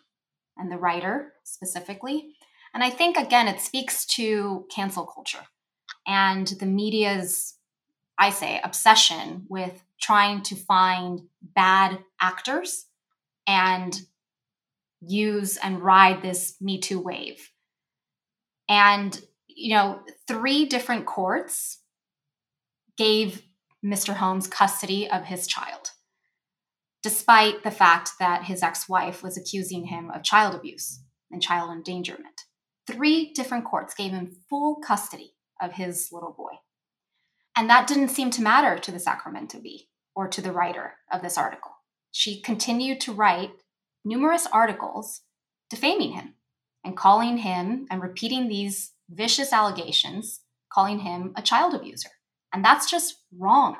and 0.57 0.71
the 0.71 0.77
writer 0.77 1.33
specifically. 1.43 2.35
And 2.73 2.83
I 2.83 2.89
think, 2.89 3.17
again, 3.17 3.47
it 3.47 3.59
speaks 3.59 4.05
to 4.17 4.65
cancel 4.73 5.05
culture 5.05 5.45
and 6.07 6.47
the 6.47 6.65
media's, 6.65 7.55
I 8.17 8.29
say, 8.29 8.59
obsession 8.63 9.45
with 9.49 9.83
trying 10.01 10.41
to 10.43 10.55
find 10.55 11.21
bad 11.41 11.99
actors 12.19 12.85
and 13.47 13.99
use 15.01 15.57
and 15.57 15.81
ride 15.81 16.21
this 16.21 16.55
Me 16.61 16.79
Too 16.79 16.99
wave. 16.99 17.49
And 18.69 19.19
you 19.55 19.75
know, 19.75 19.99
three 20.27 20.65
different 20.65 21.05
courts 21.05 21.79
gave 22.97 23.43
Mr. 23.83 24.13
Holmes 24.13 24.47
custody 24.47 25.09
of 25.09 25.25
his 25.25 25.47
child, 25.47 25.91
despite 27.03 27.63
the 27.63 27.71
fact 27.71 28.11
that 28.19 28.45
his 28.45 28.63
ex 28.63 28.87
wife 28.87 29.21
was 29.21 29.37
accusing 29.37 29.87
him 29.87 30.09
of 30.11 30.23
child 30.23 30.55
abuse 30.55 31.01
and 31.29 31.41
child 31.41 31.69
endangerment. 31.69 32.41
Three 32.87 33.31
different 33.33 33.65
courts 33.65 33.93
gave 33.93 34.11
him 34.11 34.37
full 34.49 34.77
custody 34.77 35.33
of 35.61 35.73
his 35.73 36.09
little 36.11 36.33
boy. 36.35 36.59
And 37.55 37.69
that 37.69 37.87
didn't 37.87 38.09
seem 38.09 38.29
to 38.31 38.41
matter 38.41 38.79
to 38.79 38.91
the 38.91 38.99
Sacramento 38.99 39.59
Bee 39.59 39.89
or 40.15 40.27
to 40.27 40.41
the 40.41 40.51
writer 40.51 40.93
of 41.11 41.21
this 41.21 41.37
article. 41.37 41.71
She 42.11 42.41
continued 42.41 42.99
to 43.01 43.13
write 43.13 43.51
numerous 44.05 44.47
articles 44.51 45.21
defaming 45.69 46.13
him 46.13 46.35
and 46.83 46.97
calling 46.97 47.37
him 47.37 47.85
and 47.89 48.01
repeating 48.01 48.47
these 48.47 48.93
vicious 49.09 49.53
allegations, 49.53 50.41
calling 50.71 50.99
him 50.99 51.33
a 51.35 51.41
child 51.41 51.73
abuser. 51.73 52.09
And 52.53 52.63
that's 52.63 52.89
just 52.89 53.15
wrong. 53.37 53.77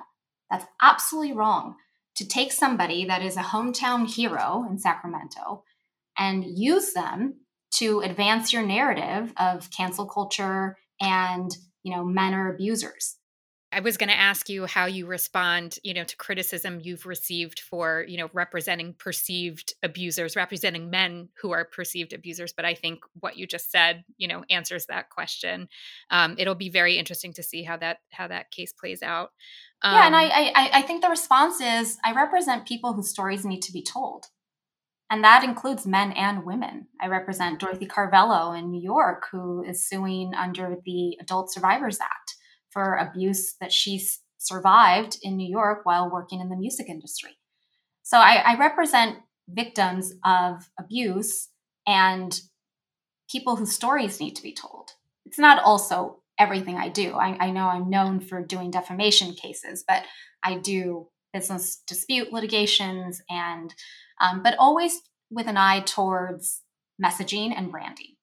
That's 0.49 0.65
absolutely 0.81 1.33
wrong 1.33 1.75
to 2.15 2.27
take 2.27 2.51
somebody 2.51 3.05
that 3.05 3.21
is 3.21 3.37
a 3.37 3.41
hometown 3.41 4.07
hero 4.07 4.65
in 4.69 4.77
Sacramento 4.77 5.63
and 6.17 6.45
use 6.45 6.93
them 6.93 7.39
to 7.71 8.01
advance 8.01 8.53
your 8.53 8.65
narrative 8.65 9.33
of 9.37 9.69
cancel 9.71 10.05
culture 10.05 10.77
and, 11.01 11.51
you 11.81 11.95
know, 11.95 12.05
men 12.05 12.33
are 12.33 12.53
abusers. 12.53 13.17
I 13.73 13.79
was 13.79 13.97
going 13.97 14.09
to 14.09 14.19
ask 14.19 14.49
you 14.49 14.65
how 14.65 14.85
you 14.85 15.05
respond, 15.05 15.79
you 15.83 15.93
know, 15.93 16.03
to 16.03 16.17
criticism 16.17 16.79
you've 16.81 17.05
received 17.05 17.59
for, 17.59 18.05
you 18.07 18.17
know, 18.17 18.29
representing 18.33 18.93
perceived 18.93 19.73
abusers, 19.81 20.35
representing 20.35 20.89
men 20.89 21.29
who 21.41 21.51
are 21.51 21.65
perceived 21.65 22.13
abusers. 22.13 22.53
But 22.53 22.65
I 22.65 22.75
think 22.75 23.03
what 23.19 23.37
you 23.37 23.47
just 23.47 23.71
said, 23.71 24.03
you 24.17 24.27
know, 24.27 24.43
answers 24.49 24.85
that 24.85 25.09
question. 25.09 25.67
Um, 26.09 26.35
it'll 26.37 26.55
be 26.55 26.69
very 26.69 26.97
interesting 26.97 27.33
to 27.33 27.43
see 27.43 27.63
how 27.63 27.77
that 27.77 27.97
how 28.11 28.27
that 28.27 28.51
case 28.51 28.73
plays 28.73 29.01
out. 29.01 29.31
Um, 29.81 29.95
yeah, 29.95 30.05
and 30.07 30.15
I, 30.15 30.25
I 30.25 30.69
I 30.73 30.81
think 30.83 31.01
the 31.01 31.09
response 31.09 31.59
is 31.59 31.97
I 32.05 32.13
represent 32.13 32.67
people 32.67 32.93
whose 32.93 33.09
stories 33.09 33.45
need 33.45 33.61
to 33.63 33.73
be 33.73 33.83
told. 33.83 34.25
And 35.09 35.23
that 35.23 35.43
includes 35.43 35.85
men 35.85 36.11
and 36.13 36.43
women. 36.43 36.87
I 36.99 37.07
represent 37.07 37.59
Dorothy 37.59 37.85
Carvello 37.85 38.57
in 38.57 38.71
New 38.71 38.81
York, 38.81 39.25
who 39.31 39.63
is 39.63 39.87
suing 39.87 40.33
under 40.33 40.77
the 40.85 41.17
Adult 41.21 41.51
Survivors 41.51 41.99
Act 41.99 42.32
for 42.73 42.95
abuse 42.95 43.55
that 43.61 43.71
she 43.71 44.05
survived 44.37 45.17
in 45.21 45.37
New 45.37 45.49
York 45.49 45.85
while 45.85 46.11
working 46.11 46.41
in 46.41 46.49
the 46.49 46.55
music 46.55 46.89
industry. 46.89 47.37
So 48.03 48.17
I, 48.17 48.43
I 48.45 48.57
represent 48.57 49.19
victims 49.47 50.13
of 50.25 50.69
abuse 50.79 51.49
and 51.87 52.39
people 53.29 53.55
whose 53.55 53.71
stories 53.71 54.19
need 54.19 54.35
to 54.35 54.43
be 54.43 54.53
told. 54.53 54.91
It's 55.25 55.39
not 55.39 55.63
also 55.63 56.21
everything 56.37 56.77
I 56.77 56.89
do. 56.89 57.13
I, 57.13 57.37
I, 57.39 57.51
know 57.51 57.67
I'm 57.67 57.89
known 57.89 58.19
for 58.19 58.43
doing 58.43 58.71
defamation 58.71 59.33
cases, 59.33 59.83
but 59.87 60.03
I 60.43 60.57
do 60.57 61.07
business 61.31 61.81
dispute 61.87 62.33
litigations 62.33 63.21
and, 63.29 63.73
um, 64.19 64.43
but 64.43 64.55
always 64.57 65.01
with 65.29 65.47
an 65.47 65.57
eye 65.57 65.81
towards 65.81 66.61
messaging 67.03 67.53
and 67.55 67.71
branding. 67.71 68.15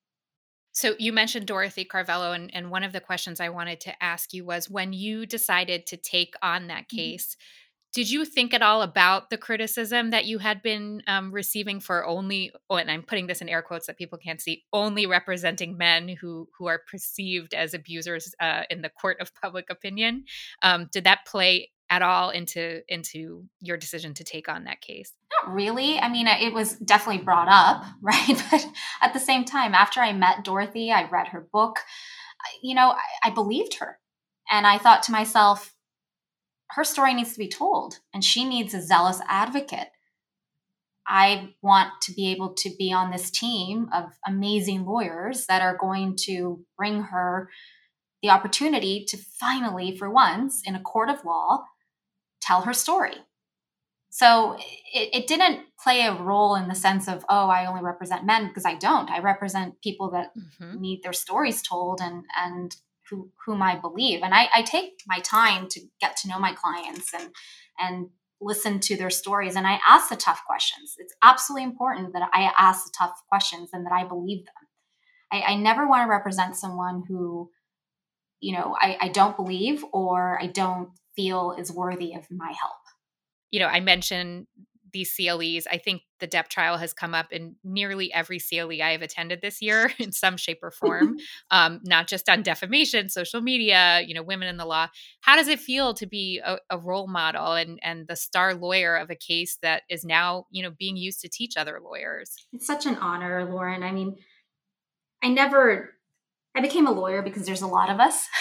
So 0.81 0.95
you 0.99 1.13
mentioned 1.13 1.45
Dorothy 1.45 1.85
Carvello, 1.85 2.35
and, 2.35 2.51
and 2.55 2.71
one 2.71 2.85
of 2.85 2.95
the 2.95 3.03
questions 3.03 3.39
I 3.39 3.51
wanted 3.51 3.81
to 3.81 4.03
ask 4.03 4.33
you 4.33 4.47
was 4.47 4.71
when 4.71 4.95
you 4.95 5.27
decided 5.27 5.87
to 5.89 5.99
take 5.99 6.33
on 6.41 6.69
that 6.69 6.89
mm-hmm. 6.89 6.97
case, 6.97 7.35
mm-hmm. 7.35 8.01
did 8.01 8.11
you 8.11 8.25
think 8.25 8.55
at 8.55 8.63
all 8.63 8.81
about 8.81 9.29
the 9.29 9.37
criticism 9.37 10.09
that 10.09 10.25
you 10.25 10.39
had 10.39 10.63
been 10.63 11.03
um, 11.07 11.33
receiving 11.33 11.81
for 11.81 12.07
only, 12.07 12.51
oh, 12.71 12.77
and 12.77 12.91
I'm 12.91 13.03
putting 13.03 13.27
this 13.27 13.43
in 13.43 13.51
air 13.51 13.61
quotes 13.61 13.89
that 13.89 13.99
people 13.99 14.17
can't 14.17 14.41
see, 14.41 14.65
only 14.73 15.05
representing 15.05 15.77
men 15.77 16.09
who 16.09 16.49
who 16.57 16.67
are 16.67 16.81
perceived 16.91 17.53
as 17.53 17.75
abusers 17.75 18.35
uh, 18.41 18.63
in 18.71 18.81
the 18.81 18.89
court 18.89 19.21
of 19.21 19.35
public 19.35 19.69
opinion? 19.69 20.25
Um, 20.63 20.89
did 20.91 21.05
that 21.05 21.27
play 21.27 21.73
at 21.91 22.03
all 22.03 22.31
into 22.31 22.83
into 22.89 23.45
your 23.61 23.77
decision 23.77 24.15
to 24.15 24.25
take 24.25 24.49
on 24.49 24.65
that 24.65 24.81
case? 24.81 25.13
Not 25.45 25.53
really. 25.53 25.99
I 25.99 26.09
mean, 26.09 26.29
it 26.29 26.55
was 26.55 26.77
definitely 26.77 27.25
brought 27.25 27.49
up, 27.49 27.85
right? 28.01 28.43
But 28.51 28.67
at 29.03 29.13
the 29.13 29.21
same 29.21 29.45
time, 29.45 29.75
after 29.75 30.01
I 30.01 30.13
met 30.13 30.45
Dorothy, 30.45 30.93
I 30.93 31.09
read 31.09 31.29
her 31.29 31.47
book. 31.53 31.81
You 32.63 32.75
know, 32.75 32.91
I, 32.91 33.29
I 33.29 33.31
believed 33.31 33.75
her, 33.81 33.99
and 34.51 34.67
I 34.67 34.79
thought 34.79 35.03
to 35.05 35.13
myself, 35.13 35.75
her 36.71 36.85
story 36.85 37.13
needs 37.13 37.33
to 37.33 37.39
be 37.39 37.49
told, 37.49 37.99
and 38.15 38.25
she 38.25 38.45
needs 38.45 38.73
a 38.73 38.81
zealous 38.81 39.21
advocate. 39.29 39.89
I 41.07 41.55
want 41.61 41.91
to 42.03 42.13
be 42.13 42.31
able 42.31 42.55
to 42.55 42.71
be 42.79 42.93
on 42.93 43.11
this 43.11 43.31
team 43.31 43.89
of 43.93 44.05
amazing 44.27 44.87
lawyers 44.87 45.47
that 45.47 45.61
are 45.61 45.77
going 45.77 46.17
to 46.27 46.65
bring 46.79 47.03
her 47.03 47.51
the 48.23 48.31
opportunity 48.31 49.05
to 49.09 49.17
finally, 49.17 49.97
for 49.97 50.09
once, 50.09 50.63
in 50.65 50.77
a 50.77 50.81
court 50.81 51.09
of 51.09 51.25
law, 51.25 51.65
tell 52.51 52.63
her 52.63 52.75
story. 52.75 53.15
So 54.11 54.57
it, 54.93 55.09
it, 55.13 55.27
didn't 55.29 55.61
play 55.81 56.01
a 56.01 56.21
role 56.21 56.57
in 56.57 56.67
the 56.67 56.75
sense 56.75 57.07
of, 57.07 57.25
oh, 57.29 57.49
I 57.49 57.67
only 57.67 57.81
represent 57.81 58.27
men 58.27 58.49
because 58.49 58.65
I 58.65 58.75
don't. 58.75 59.09
I 59.09 59.21
represent 59.21 59.81
people 59.83 60.11
that 60.11 60.33
mm-hmm. 60.37 60.81
need 60.81 61.05
their 61.05 61.13
stories 61.13 61.63
told 61.63 62.01
and 62.01 62.25
and 62.37 62.75
who, 63.09 63.31
whom 63.47 63.63
I 63.63 63.77
believe. 63.77 64.21
And 64.23 64.35
I, 64.35 64.49
I 64.53 64.63
take 64.63 65.03
my 65.07 65.21
time 65.21 65.69
to 65.69 65.81
get 66.01 66.17
to 66.19 66.29
know 66.29 66.41
my 66.41 66.53
clients 66.55 67.15
and 67.15 67.31
and 67.79 68.09
listen 68.41 68.81
to 68.81 68.97
their 68.97 69.11
stories 69.11 69.55
and 69.55 69.67
I 69.67 69.79
ask 69.87 70.09
the 70.09 70.17
tough 70.17 70.43
questions. 70.47 70.97
It's 70.99 71.15
absolutely 71.23 71.65
important 71.65 72.15
that 72.15 72.29
I 72.33 72.51
ask 72.59 72.87
the 72.87 72.93
tough 72.99 73.23
questions 73.29 73.71
and 73.73 73.85
that 73.87 73.93
I 73.93 74.05
believe 74.05 74.45
them. 74.47 74.55
I, 75.31 75.53
I 75.53 75.57
never 75.57 75.87
want 75.87 76.05
to 76.05 76.11
represent 76.11 76.57
someone 76.57 77.05
who, 77.07 77.51
you 78.41 78.55
know, 78.55 78.75
I, 78.81 78.97
I 79.03 79.09
don't 79.09 79.37
believe 79.37 79.85
or 79.93 80.41
I 80.43 80.47
don't 80.47 80.91
feel 81.17 81.55
is 81.59 81.73
worthy 81.73 82.15
of 82.15 82.27
my 82.31 82.49
help. 82.49 82.77
You 83.51 83.61
know, 83.61 83.67
I 83.67 83.81
mentioned 83.81 84.47
these 84.93 85.15
CLEs. 85.15 85.67
I 85.71 85.79
think 85.79 86.03
the 86.19 86.29
Depp 86.29 86.49
trial 86.49 86.77
has 86.77 86.93
come 86.93 87.15
up 87.15 87.33
in 87.33 87.57
nearly 87.65 88.13
every 88.13 88.39
CLE 88.39 88.83
I 88.83 88.93
have 88.93 89.03
attended 89.03 89.41
this 89.41 89.63
year 89.63 89.93
in 89.99 90.13
some 90.13 90.37
shape 90.37 90.61
or 90.63 90.71
form, 90.71 91.17
um, 91.51 91.81
not 91.85 92.07
just 92.07 92.29
on 92.29 92.43
defamation, 92.43 93.09
social 93.09 93.41
media, 93.41 94.01
you 94.07 94.15
know, 94.15 94.23
women 94.23 94.49
in 94.49 94.57
the 94.57 94.65
law. 94.65 94.89
How 95.21 95.37
does 95.37 95.49
it 95.49 95.61
feel 95.61 95.95
to 95.95 96.07
be 96.07 96.41
a, 96.45 96.59
a 96.71 96.79
role 96.79 97.07
model 97.07 97.53
and 97.53 97.79
and 97.83 98.07
the 98.07 98.17
star 98.17 98.55
lawyer 98.55 98.97
of 98.97 99.11
a 99.11 99.17
case 99.17 99.59
that 99.63 99.83
is 99.89 100.05
now, 100.05 100.47
you 100.51 100.63
know, 100.63 100.71
being 100.79 100.97
used 100.97 101.21
to 101.21 101.29
teach 101.29 101.57
other 101.57 101.81
lawyers? 101.83 102.35
It's 102.53 102.67
such 102.67 102.87
an 102.87 102.97
honor, 102.97 103.45
Lauren. 103.51 103.83
I 103.83 103.93
mean, 103.93 104.17
I 105.23 105.29
never 105.29 105.95
I 106.55 106.61
became 106.61 106.87
a 106.87 106.93
lawyer 106.93 107.23
because 107.23 107.47
there's 107.47 107.63
a 107.63 107.67
lot 107.67 107.91
of 107.91 108.01
us. 108.01 108.27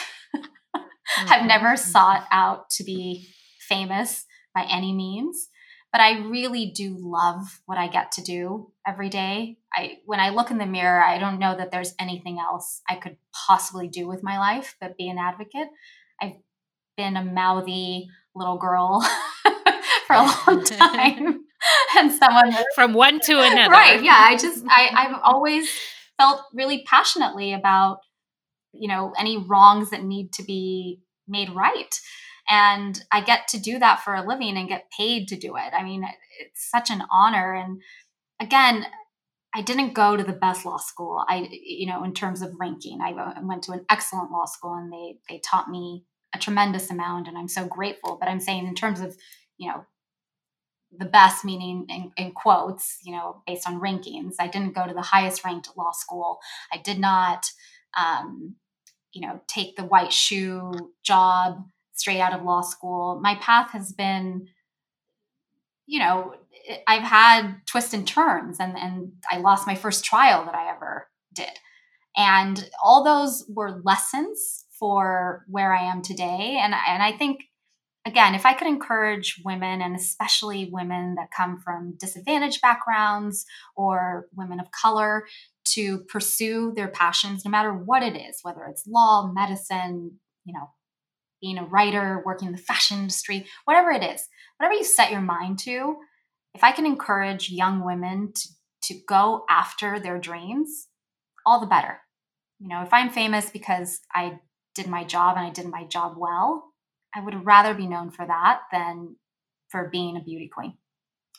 mm-hmm. 1.17 1.32
I've 1.32 1.45
never 1.45 1.76
sought 1.78 2.26
out 2.32 2.69
to 2.72 2.84
be 2.84 3.30
famous 3.60 4.26
by 4.54 4.65
any 4.69 4.93
means, 4.93 5.50
but 5.91 6.02
I 6.02 6.19
really 6.19 6.72
do 6.76 6.95
love 7.00 7.62
what 7.65 7.78
I 7.78 7.88
get 7.88 8.12
to 8.13 8.22
do 8.22 8.72
every 8.86 9.10
day. 9.10 9.58
I 9.74 9.98
when 10.06 10.19
I 10.19 10.30
look 10.30 10.52
in 10.52 10.58
the 10.58 10.65
mirror, 10.65 11.02
I 11.02 11.19
don't 11.19 11.39
know 11.39 11.56
that 11.56 11.72
there's 11.72 11.93
anything 12.00 12.39
else 12.39 12.82
I 12.89 12.95
could 12.95 13.17
possibly 13.48 13.88
do 13.88 14.08
with 14.08 14.24
my 14.24 14.39
life 14.39 14.76
but 14.80 14.98
be 14.98 15.10
an 15.10 15.17
advocate. 15.17 15.69
I've 16.22 16.34
been 16.98 17.15
a 17.15 17.24
mouthy 17.24 18.10
little 18.36 18.58
girl 18.58 19.02
for 20.08 20.15
a 20.15 20.22
long 20.48 20.63
time. 20.65 21.45
and 21.98 22.12
someone 22.12 22.56
from 22.76 22.93
one 22.93 23.19
to 23.22 23.39
another. 23.39 23.72
Right. 23.72 24.04
Yeah. 24.04 24.17
I 24.17 24.38
just 24.38 24.63
I, 24.67 24.89
I've 24.93 25.19
always 25.24 25.69
felt 26.17 26.41
really 26.54 26.84
passionately 26.86 27.54
about 27.54 28.00
you 28.73 28.88
know 28.88 29.13
any 29.17 29.38
wrongs 29.38 29.89
that 29.89 30.03
need 30.03 30.34
to 30.34 30.43
be 30.43 31.01
made 31.27 31.49
right. 31.49 31.99
And 32.49 33.03
i 33.12 33.21
get 33.21 33.47
to 33.49 33.60
do 33.60 33.79
that 33.79 34.01
for 34.01 34.15
a 34.15 34.25
living 34.27 34.58
and 34.58 34.67
get 34.67 34.91
paid 34.97 35.27
to 35.29 35.36
do 35.36 35.55
it. 35.55 35.73
I 35.73 35.84
mean 35.84 36.03
it's 36.39 36.69
such 36.69 36.89
an 36.89 37.03
honor. 37.12 37.53
And 37.53 37.82
again 38.39 38.86
i 39.53 39.62
didn't 39.62 39.93
go 39.93 40.15
to 40.15 40.23
the 40.23 40.34
best 40.34 40.65
law 40.65 40.77
school. 40.77 41.23
I 41.27 41.49
you 41.51 41.88
know 41.88 42.03
in 42.03 42.13
terms 42.13 42.41
of 42.41 42.60
ranking 42.60 43.01
i 43.01 43.13
went 43.41 43.63
to 43.63 43.73
an 43.73 43.86
excellent 43.89 44.32
law 44.32 44.45
school 44.45 44.73
and 44.73 44.91
they 44.91 45.17
they 45.29 45.39
taught 45.39 45.69
me 45.69 46.05
a 46.34 46.39
tremendous 46.39 46.91
amount 46.91 47.27
and 47.27 47.38
i'm 47.38 47.47
so 47.47 47.65
grateful. 47.65 48.17
But 48.19 48.29
i'm 48.29 48.39
saying 48.39 48.67
in 48.67 48.75
terms 48.75 48.99
of 48.99 49.15
you 49.58 49.69
know 49.69 49.86
the 50.97 51.05
best 51.05 51.45
meaning 51.45 51.86
in, 51.88 52.12
in, 52.17 52.32
quotes 52.32 52.97
you 53.03 53.12
know 53.12 53.43
based 53.45 53.67
on 53.67 53.79
rankings 53.79 54.34
i 54.39 54.47
didn't 54.47 54.73
go 54.73 54.88
to 54.88 54.93
the 54.93 55.03
highest 55.03 55.45
ranked 55.45 55.69
law 55.77 55.91
school. 55.91 56.39
I 56.73 56.77
did 56.77 56.97
not 56.99 57.51
um, 57.97 58.56
you 59.12 59.21
know 59.21 59.41
take 59.47 59.75
the 59.75 59.86
white 59.86 60.13
shoe 60.13 60.71
job 61.04 61.65
straight 61.93 62.19
out 62.19 62.34
of 62.34 62.43
law 62.43 62.62
school. 62.62 63.19
My 63.21 63.36
path 63.36 63.71
has 63.71 63.91
been 63.91 64.47
you 65.86 65.99
know 65.99 66.34
i've 66.88 67.04
had 67.04 67.56
twists 67.65 67.93
and 67.93 68.08
turns 68.08 68.60
and 68.60 68.78
and 68.78 69.12
i 69.32 69.38
lost 69.38 69.65
my 69.65 69.73
first 69.73 70.06
trial 70.06 70.45
that 70.45 70.56
i 70.56 70.69
ever 70.69 71.08
did. 71.34 71.49
And 72.17 72.69
all 72.84 73.04
those 73.04 73.45
were 73.49 73.82
lessons 73.84 74.65
for 74.71 75.45
where 75.47 75.73
i 75.73 75.84
am 75.84 76.02
today. 76.02 76.60
And 76.62 76.73
and 76.73 77.04
i 77.04 77.12
think 77.12 77.45
again, 78.06 78.34
if 78.34 78.45
I 78.45 78.54
could 78.54 78.67
encourage 78.67 79.41
women, 79.45 79.82
and 79.82 79.95
especially 79.95 80.69
women 80.71 81.15
that 81.15 81.32
come 81.36 81.60
from 81.60 81.95
disadvantaged 81.97 82.62
backgrounds 82.62 83.45
or 83.75 84.28
women 84.36 84.60
of 84.60 84.71
color, 84.71 85.25
to 85.73 85.99
pursue 86.10 86.73
their 86.75 86.88
passions, 86.88 87.43
no 87.45 87.51
matter 87.51 87.73
what 87.73 88.03
it 88.03 88.15
is, 88.15 88.39
whether 88.41 88.65
it's 88.65 88.88
law, 88.88 89.32
medicine, 89.34 90.19
you 90.45 90.53
know, 90.53 90.69
being 91.41 91.58
a 91.58 91.65
writer, 91.65 92.21
working 92.25 92.47
in 92.47 92.51
the 92.53 92.62
fashion 92.62 92.99
industry, 92.99 93.45
whatever 93.65 93.91
it 93.91 94.03
is, 94.03 94.27
whatever 94.58 94.75
you 94.75 94.84
set 94.84 95.12
your 95.12 95.21
mind 95.21 95.60
to, 95.60 95.95
if 96.53 96.63
I 96.63 96.71
can 96.71 96.86
encourage 96.86 97.49
young 97.49 97.86
women 97.86 98.34
to, 98.34 98.49
to 98.84 98.99
go 99.08 99.45
after 99.49 99.99
their 99.99 100.19
dreams, 100.19 100.88
all 101.45 101.60
the 101.60 101.67
better. 101.67 101.99
You 102.60 102.67
know, 102.67 102.82
if 102.82 102.93
I'm 102.93 103.10
famous 103.10 103.49
because 103.49 103.99
I 104.13 104.39
did 104.75 104.88
my 104.88 105.03
job 105.03 105.38
and 105.38 105.45
I 105.45 105.49
did 105.49 105.67
my 105.67 105.86
job 105.86 106.15
well, 106.17 106.65
I 107.15 107.21
would 107.21 107.45
rather 107.45 107.73
be 107.73 107.88
known 107.88 108.12
for 108.12 108.25
that 108.25 108.62
than 108.71 109.15
for 109.69 109.89
being 109.89 110.17
a 110.17 110.23
beauty 110.23 110.49
queen 110.53 110.77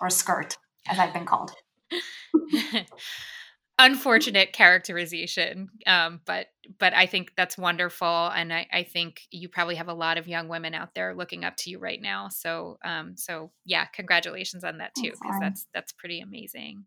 or 0.00 0.06
a 0.06 0.10
skirt, 0.10 0.56
as 0.88 0.98
I've 0.98 1.12
been 1.12 1.26
called. 1.26 1.52
Unfortunate 3.82 4.52
characterization, 4.52 5.70
um, 5.86 6.20
but 6.26 6.48
but 6.78 6.92
I 6.92 7.06
think 7.06 7.32
that's 7.34 7.56
wonderful, 7.56 8.28
and 8.28 8.52
I, 8.52 8.66
I 8.70 8.82
think 8.82 9.22
you 9.30 9.48
probably 9.48 9.76
have 9.76 9.88
a 9.88 9.94
lot 9.94 10.18
of 10.18 10.28
young 10.28 10.48
women 10.48 10.74
out 10.74 10.94
there 10.94 11.14
looking 11.14 11.44
up 11.44 11.56
to 11.58 11.70
you 11.70 11.78
right 11.78 12.00
now. 12.00 12.28
So 12.28 12.78
um, 12.84 13.16
so 13.16 13.52
yeah, 13.64 13.86
congratulations 13.86 14.64
on 14.64 14.78
that 14.78 14.92
too, 14.94 15.12
because 15.12 15.40
that's 15.40 15.66
that's 15.72 15.92
pretty 15.92 16.20
amazing. 16.20 16.84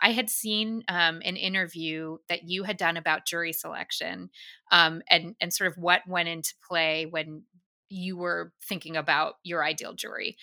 I 0.00 0.12
had 0.12 0.30
seen 0.30 0.84
um, 0.86 1.20
an 1.24 1.34
interview 1.34 2.18
that 2.28 2.44
you 2.44 2.62
had 2.62 2.76
done 2.76 2.96
about 2.96 3.26
jury 3.26 3.52
selection, 3.52 4.30
um, 4.70 5.02
and 5.10 5.34
and 5.40 5.52
sort 5.52 5.72
of 5.72 5.76
what 5.76 6.02
went 6.06 6.28
into 6.28 6.54
play 6.68 7.06
when 7.06 7.42
you 7.88 8.16
were 8.16 8.52
thinking 8.62 8.96
about 8.96 9.34
your 9.42 9.64
ideal 9.64 9.92
jury. 9.94 10.36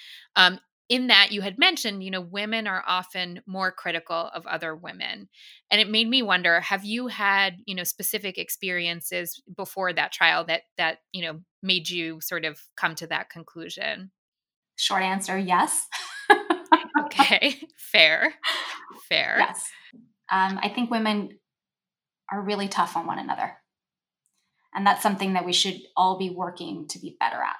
In 0.87 1.07
that 1.07 1.31
you 1.31 1.41
had 1.41 1.57
mentioned, 1.57 2.03
you 2.03 2.11
know, 2.11 2.21
women 2.21 2.67
are 2.67 2.83
often 2.85 3.41
more 3.47 3.71
critical 3.71 4.29
of 4.33 4.45
other 4.45 4.75
women. 4.75 5.29
And 5.71 5.81
it 5.81 5.89
made 5.89 6.07
me 6.07 6.21
wonder, 6.21 6.59
have 6.61 6.85
you 6.85 7.07
had, 7.07 7.57
you 7.65 7.73
know, 7.73 7.83
specific 7.83 8.37
experiences 8.37 9.41
before 9.55 9.93
that 9.93 10.11
trial 10.11 10.45
that 10.45 10.63
that, 10.77 10.99
you 11.11 11.23
know, 11.23 11.39
made 11.63 11.89
you 11.89 12.21
sort 12.21 12.45
of 12.45 12.59
come 12.77 12.93
to 12.95 13.07
that 13.07 13.31
conclusion? 13.31 14.11
Short 14.75 15.01
answer, 15.01 15.37
yes. 15.37 15.87
okay. 17.05 17.61
Fair. 17.77 18.35
Fair. 19.09 19.37
Yes. 19.39 19.69
Um, 20.31 20.59
I 20.61 20.69
think 20.69 20.91
women 20.91 21.39
are 22.31 22.41
really 22.41 22.67
tough 22.67 22.95
on 22.95 23.07
one 23.07 23.19
another. 23.19 23.53
And 24.73 24.85
that's 24.85 25.01
something 25.01 25.33
that 25.33 25.45
we 25.45 25.53
should 25.53 25.79
all 25.95 26.17
be 26.17 26.29
working 26.29 26.87
to 26.89 26.99
be 26.99 27.15
better 27.19 27.37
at. 27.37 27.55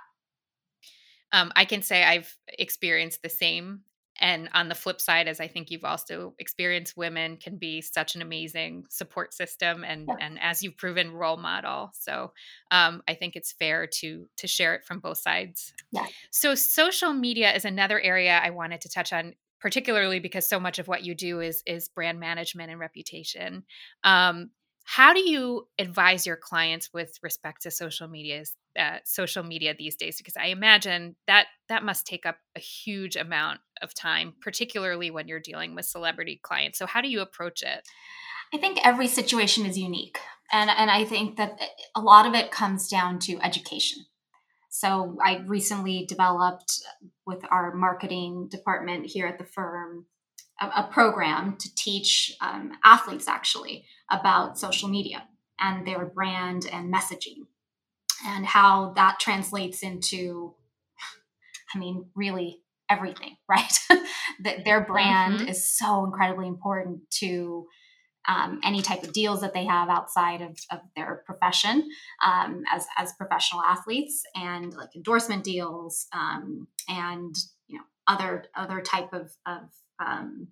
Um, 1.35 1.51
I 1.55 1.65
can 1.65 1.81
say 1.81 2.03
I've 2.03 2.33
experienced 2.47 3.21
the 3.21 3.29
same. 3.29 3.81
And 4.21 4.47
on 4.53 4.69
the 4.69 4.75
flip 4.75 5.01
side, 5.01 5.27
as 5.27 5.41
I 5.41 5.49
think 5.49 5.69
you've 5.69 5.83
also 5.83 6.35
experienced, 6.39 6.95
women 6.95 7.35
can 7.35 7.57
be 7.57 7.81
such 7.81 8.15
an 8.15 8.21
amazing 8.21 8.85
support 8.89 9.33
system, 9.33 9.83
and 9.83 10.07
yeah. 10.07 10.15
and 10.21 10.39
as 10.41 10.63
you've 10.63 10.77
proven, 10.77 11.11
role 11.11 11.35
model. 11.35 11.91
So 11.93 12.31
um, 12.71 13.03
I 13.09 13.13
think 13.15 13.35
it's 13.35 13.51
fair 13.51 13.87
to 13.87 14.29
to 14.37 14.47
share 14.47 14.73
it 14.73 14.85
from 14.85 14.99
both 14.99 15.17
sides. 15.17 15.73
Yeah. 15.91 16.05
So 16.31 16.55
social 16.55 17.11
media 17.11 17.53
is 17.53 17.65
another 17.65 17.99
area 17.99 18.39
I 18.41 18.51
wanted 18.51 18.79
to 18.81 18.89
touch 18.89 19.11
on, 19.11 19.33
particularly 19.59 20.21
because 20.21 20.47
so 20.47 20.61
much 20.61 20.79
of 20.79 20.87
what 20.87 21.03
you 21.03 21.13
do 21.13 21.41
is 21.41 21.61
is 21.65 21.89
brand 21.89 22.17
management 22.17 22.71
and 22.71 22.79
reputation. 22.79 23.65
Um, 24.05 24.51
how 24.85 25.13
do 25.13 25.19
you 25.19 25.67
advise 25.79 26.27
your 26.27 26.35
clients 26.37 26.91
with 26.93 27.17
respect 27.23 27.63
to 27.63 27.71
social 27.71 28.07
media's 28.07 28.55
uh, 28.79 28.99
social 29.03 29.43
media 29.43 29.73
these 29.77 29.95
days? 29.95 30.17
Because 30.17 30.37
i 30.37 30.45
imagine 30.45 31.15
that 31.27 31.47
that 31.69 31.83
must 31.83 32.05
take 32.05 32.25
up 32.25 32.37
a 32.55 32.59
huge 32.59 33.15
amount 33.15 33.59
of 33.81 33.93
time 33.93 34.33
particularly 34.41 35.09
when 35.09 35.27
you're 35.27 35.39
dealing 35.39 35.75
with 35.75 35.85
celebrity 35.85 36.39
clients. 36.41 36.77
So 36.77 36.85
how 36.85 37.01
do 37.01 37.09
you 37.09 37.21
approach 37.21 37.63
it? 37.63 37.87
I 38.53 38.57
think 38.57 38.79
every 38.85 39.07
situation 39.07 39.65
is 39.65 39.77
unique 39.77 40.19
and 40.51 40.69
and 40.69 40.91
i 40.91 41.03
think 41.03 41.37
that 41.37 41.57
eh, 41.59 41.67
a 41.95 42.01
lot 42.01 42.27
of 42.27 42.35
it 42.35 42.51
comes 42.51 42.87
down 42.87 43.19
to 43.19 43.39
education. 43.41 44.05
So 44.69 45.17
i 45.23 45.43
recently 45.47 46.05
developed 46.07 46.79
with 47.25 47.43
our 47.49 47.73
marketing 47.73 48.49
department 48.49 49.07
here 49.07 49.25
at 49.25 49.39
the 49.39 49.45
firm 49.45 50.05
a, 50.61 50.65
a 50.65 50.89
program 50.91 51.57
to 51.57 51.73
teach 51.75 52.35
um, 52.41 52.73
athletes 52.83 53.27
actually 53.27 53.85
about 54.09 54.59
social 54.59 54.89
media 54.89 55.27
and 55.59 55.85
their 55.85 56.05
brand 56.05 56.67
and 56.71 56.93
messaging 56.93 57.45
and 58.25 58.45
how 58.45 58.93
that 58.95 59.19
translates 59.19 59.83
into 59.83 60.53
i 61.75 61.77
mean 61.77 62.05
really 62.15 62.61
everything 62.89 63.35
right 63.49 63.73
that 64.43 64.63
their 64.65 64.81
brand 64.81 65.39
mm-hmm. 65.39 65.49
is 65.49 65.67
so 65.69 66.05
incredibly 66.05 66.47
important 66.47 66.99
to 67.09 67.67
um, 68.27 68.59
any 68.63 68.81
type 68.81 69.03
of 69.03 69.13
deals 69.13 69.41
that 69.41 69.53
they 69.53 69.65
have 69.65 69.87
outside 69.87 70.41
of, 70.41 70.57
of 70.71 70.79
their 70.95 71.23
profession 71.27 71.87
um, 72.25 72.63
as, 72.71 72.87
as 72.97 73.13
professional 73.13 73.61
athletes 73.61 74.23
and 74.35 74.73
like 74.73 74.95
endorsement 74.95 75.43
deals 75.43 76.07
um, 76.11 76.67
and 76.89 77.35
you 77.67 77.77
know 77.77 77.83
other 78.07 78.45
other 78.55 78.81
type 78.81 79.13
of, 79.13 79.31
of 79.45 79.69
um, 79.99 80.47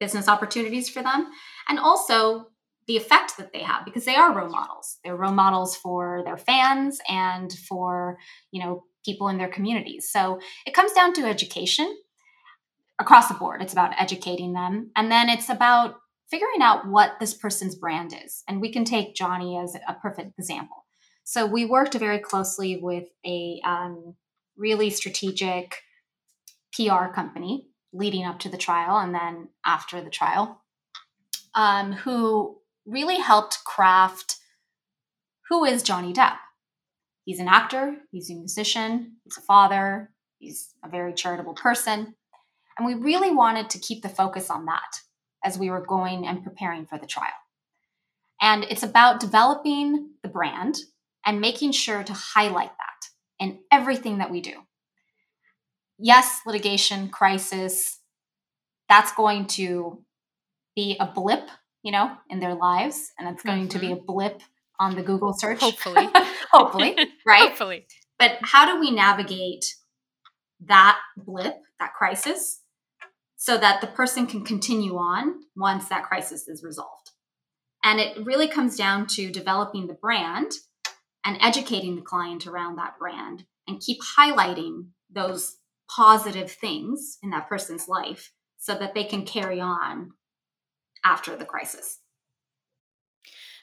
business 0.00 0.28
opportunities 0.28 0.88
for 0.88 1.02
them 1.02 1.30
and 1.68 1.78
also 1.78 2.48
the 2.86 2.96
effect 2.96 3.36
that 3.38 3.52
they 3.52 3.62
have 3.62 3.84
because 3.84 4.04
they 4.04 4.16
are 4.16 4.36
role 4.36 4.50
models. 4.50 4.98
They're 5.02 5.16
role 5.16 5.32
models 5.32 5.76
for 5.76 6.22
their 6.24 6.36
fans 6.36 7.00
and 7.08 7.52
for 7.52 8.18
you 8.50 8.62
know 8.62 8.84
people 9.04 9.28
in 9.28 9.38
their 9.38 9.48
communities. 9.48 10.08
So 10.10 10.40
it 10.66 10.74
comes 10.74 10.92
down 10.92 11.12
to 11.14 11.24
education 11.24 11.96
across 12.98 13.28
the 13.28 13.34
board. 13.34 13.62
It's 13.62 13.72
about 13.72 13.94
educating 13.98 14.52
them 14.52 14.90
and 14.96 15.10
then 15.10 15.28
it's 15.28 15.48
about 15.48 15.96
figuring 16.30 16.62
out 16.62 16.88
what 16.88 17.18
this 17.20 17.34
person's 17.34 17.74
brand 17.74 18.14
is. 18.24 18.42
And 18.48 18.60
we 18.60 18.72
can 18.72 18.84
take 18.84 19.14
johnny 19.14 19.58
as 19.58 19.76
a 19.88 19.94
perfect 19.94 20.38
example. 20.38 20.84
So 21.24 21.46
we 21.46 21.64
worked 21.64 21.94
very 21.94 22.18
closely 22.18 22.78
with 22.80 23.08
a 23.26 23.60
um, 23.64 24.14
really 24.56 24.90
strategic 24.90 25.76
pr 26.74 27.06
company 27.14 27.68
leading 27.94 28.26
up 28.26 28.40
to 28.40 28.50
the 28.50 28.58
trial 28.58 28.98
and 28.98 29.14
then 29.14 29.48
after 29.64 30.02
the 30.02 30.10
trial, 30.10 30.60
um, 31.54 31.92
who 31.92 32.58
really 32.84 33.16
helped 33.16 33.64
craft 33.64 34.36
who 35.48 35.64
is 35.64 35.82
Johnny 35.82 36.12
Depp. 36.12 36.36
He's 37.24 37.38
an 37.38 37.48
actor, 37.48 37.96
he's 38.10 38.30
a 38.30 38.34
musician, 38.34 39.16
he's 39.24 39.38
a 39.38 39.42
father, 39.42 40.10
he's 40.38 40.74
a 40.82 40.88
very 40.88 41.14
charitable 41.14 41.54
person. 41.54 42.14
And 42.76 42.86
we 42.86 42.94
really 42.94 43.30
wanted 43.30 43.70
to 43.70 43.78
keep 43.78 44.02
the 44.02 44.08
focus 44.08 44.50
on 44.50 44.66
that 44.66 45.00
as 45.44 45.58
we 45.58 45.70
were 45.70 45.84
going 45.84 46.26
and 46.26 46.42
preparing 46.42 46.86
for 46.86 46.98
the 46.98 47.06
trial. 47.06 47.30
And 48.40 48.64
it's 48.64 48.82
about 48.82 49.20
developing 49.20 50.10
the 50.22 50.28
brand 50.28 50.80
and 51.24 51.40
making 51.40 51.72
sure 51.72 52.02
to 52.02 52.12
highlight 52.12 52.72
that 52.76 53.08
in 53.38 53.60
everything 53.70 54.18
that 54.18 54.30
we 54.30 54.40
do. 54.40 54.63
Yes, 55.98 56.40
litigation, 56.46 57.08
crisis, 57.08 58.00
that's 58.88 59.12
going 59.12 59.46
to 59.46 60.02
be 60.74 60.96
a 60.98 61.06
blip, 61.06 61.48
you 61.82 61.92
know, 61.92 62.16
in 62.28 62.40
their 62.40 62.54
lives. 62.54 63.12
And 63.18 63.28
it's 63.28 63.42
going 63.42 63.68
mm-hmm. 63.68 63.68
to 63.68 63.78
be 63.78 63.86
mm-hmm. 63.88 64.00
a 64.00 64.04
blip 64.04 64.40
on 64.80 64.96
the 64.96 65.02
Google 65.02 65.32
search. 65.32 65.60
Hopefully. 65.60 66.08
Hopefully, 66.52 66.96
right? 67.26 67.48
Hopefully. 67.48 67.86
But 68.18 68.38
how 68.42 68.72
do 68.72 68.80
we 68.80 68.90
navigate 68.90 69.64
that 70.66 70.98
blip, 71.16 71.56
that 71.78 71.94
crisis, 71.94 72.60
so 73.36 73.58
that 73.58 73.80
the 73.80 73.86
person 73.86 74.26
can 74.26 74.44
continue 74.44 74.96
on 74.96 75.40
once 75.56 75.88
that 75.88 76.04
crisis 76.04 76.48
is 76.48 76.62
resolved? 76.62 77.10
And 77.82 78.00
it 78.00 78.24
really 78.24 78.48
comes 78.48 78.76
down 78.76 79.06
to 79.08 79.30
developing 79.30 79.86
the 79.86 79.94
brand 79.94 80.52
and 81.24 81.38
educating 81.40 81.96
the 81.96 82.02
client 82.02 82.46
around 82.46 82.76
that 82.76 82.98
brand 82.98 83.44
and 83.66 83.80
keep 83.80 83.98
highlighting 84.18 84.86
those 85.10 85.56
positive 85.88 86.50
things 86.50 87.18
in 87.22 87.30
that 87.30 87.48
person's 87.48 87.88
life 87.88 88.32
so 88.58 88.74
that 88.74 88.94
they 88.94 89.04
can 89.04 89.24
carry 89.24 89.60
on 89.60 90.12
after 91.04 91.36
the 91.36 91.44
crisis. 91.44 91.98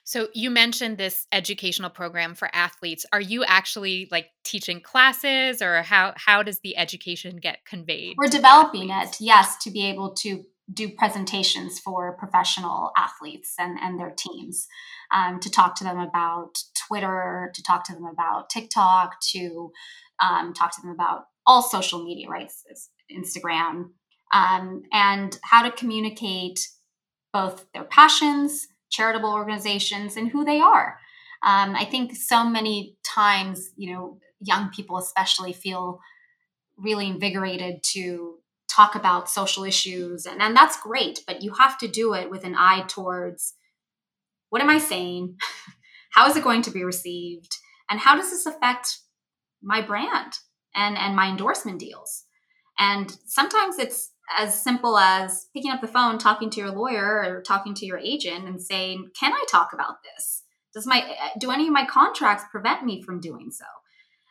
So 0.03 0.27
you 0.33 0.49
mentioned 0.49 0.97
this 0.97 1.27
educational 1.31 1.89
program 1.89 2.35
for 2.35 2.49
athletes. 2.53 3.05
Are 3.13 3.21
you 3.21 3.43
actually 3.43 4.07
like 4.11 4.27
teaching 4.43 4.81
classes 4.81 5.61
or 5.61 5.83
how 5.83 6.13
how 6.17 6.43
does 6.43 6.59
the 6.59 6.75
education 6.75 7.37
get 7.37 7.65
conveyed? 7.65 8.15
We're 8.17 8.27
developing 8.27 8.89
it, 8.89 9.17
yes, 9.19 9.57
to 9.63 9.71
be 9.71 9.85
able 9.85 10.13
to 10.15 10.43
do 10.73 10.89
presentations 10.89 11.79
for 11.79 12.15
professional 12.17 12.91
athletes 12.97 13.55
and, 13.59 13.77
and 13.79 13.99
their 13.99 14.11
teams 14.11 14.67
um, 15.13 15.39
to 15.39 15.49
talk 15.49 15.75
to 15.75 15.83
them 15.83 15.99
about 15.99 16.55
Twitter, 16.87 17.51
to 17.53 17.63
talk 17.63 17.83
to 17.85 17.93
them 17.93 18.05
about 18.05 18.49
TikTok, 18.49 19.19
to 19.31 19.71
um, 20.21 20.53
talk 20.53 20.73
to 20.75 20.81
them 20.81 20.91
about 20.91 21.25
all 21.45 21.61
social 21.61 22.03
media, 22.03 22.29
right? 22.29 22.51
Instagram, 23.11 23.89
um, 24.33 24.83
and 24.91 25.37
how 25.43 25.63
to 25.63 25.71
communicate 25.71 26.67
both 27.33 27.65
their 27.73 27.83
passions, 27.83 28.67
charitable 28.89 29.33
organizations, 29.33 30.17
and 30.17 30.29
who 30.29 30.45
they 30.45 30.59
are. 30.59 30.97
Um, 31.43 31.75
I 31.75 31.85
think 31.85 32.15
so 32.15 32.47
many 32.47 32.97
times, 33.03 33.71
you 33.75 33.93
know, 33.93 34.19
young 34.39 34.69
people 34.69 34.97
especially 34.97 35.53
feel 35.53 35.99
really 36.77 37.07
invigorated 37.07 37.83
to 37.83 38.35
talk 38.69 38.95
about 38.95 39.29
social 39.29 39.63
issues, 39.63 40.25
and, 40.25 40.41
and 40.41 40.55
that's 40.55 40.79
great, 40.79 41.21
but 41.27 41.41
you 41.41 41.53
have 41.53 41.77
to 41.79 41.87
do 41.87 42.13
it 42.13 42.29
with 42.29 42.43
an 42.43 42.55
eye 42.55 42.85
towards 42.87 43.55
what 44.49 44.61
am 44.61 44.69
I 44.69 44.79
saying? 44.79 45.37
how 46.11 46.27
is 46.27 46.35
it 46.35 46.43
going 46.43 46.61
to 46.63 46.71
be 46.71 46.83
received? 46.83 47.57
And 47.89 47.99
how 47.99 48.15
does 48.15 48.29
this 48.29 48.45
affect 48.45 48.99
my 49.63 49.81
brand 49.81 50.33
and, 50.75 50.97
and 50.97 51.15
my 51.15 51.27
endorsement 51.27 51.79
deals? 51.79 52.25
And 52.77 53.15
sometimes 53.25 53.77
it's 53.77 54.11
as 54.37 54.61
simple 54.61 54.97
as 54.97 55.47
picking 55.53 55.71
up 55.71 55.81
the 55.81 55.87
phone, 55.87 56.17
talking 56.17 56.49
to 56.51 56.59
your 56.59 56.71
lawyer 56.71 57.23
or 57.23 57.43
talking 57.45 57.73
to 57.75 57.85
your 57.85 57.97
agent 57.97 58.45
and 58.45 58.61
saying, 58.61 59.09
"Can 59.19 59.33
I 59.33 59.45
talk 59.49 59.73
about 59.73 59.97
this? 60.03 60.43
Does 60.73 60.87
my 60.87 61.15
do 61.39 61.51
any 61.51 61.67
of 61.67 61.73
my 61.73 61.85
contracts 61.85 62.45
prevent 62.49 62.83
me 62.85 63.01
from 63.01 63.19
doing 63.19 63.51
so? 63.51 63.65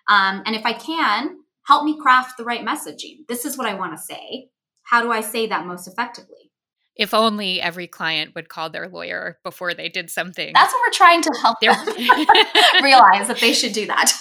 Um, 0.09 0.43
and 0.47 0.57
if 0.57 0.65
I 0.65 0.73
can, 0.73 1.37
help 1.67 1.85
me 1.85 2.01
craft 2.01 2.39
the 2.39 2.45
right 2.45 2.65
messaging. 2.67 3.27
This 3.29 3.45
is 3.45 3.59
what 3.59 3.69
I 3.69 3.75
want 3.75 3.93
to 3.93 4.03
say. 4.03 4.51
How 4.85 5.03
do 5.03 5.13
I 5.13 5.21
say 5.21 5.47
that 5.47 5.67
most 5.67 5.87
effectively?" 5.87 6.51
If 6.97 7.15
only 7.15 7.63
every 7.63 7.87
client 7.87 8.35
would 8.35 8.49
call 8.49 8.69
their 8.69 8.89
lawyer 8.89 9.39
before 9.43 9.73
they 9.75 9.89
did 9.89 10.11
something. 10.11 10.53
That's 10.53 10.73
what 10.73 10.83
we're 10.87 10.93
trying 10.93 11.23
to 11.23 11.39
help 11.41 11.61
them 11.61 11.75
realize 12.83 13.29
that 13.29 13.39
they 13.41 13.55
should 13.55 13.73
do 13.73 13.87
that. 13.87 14.13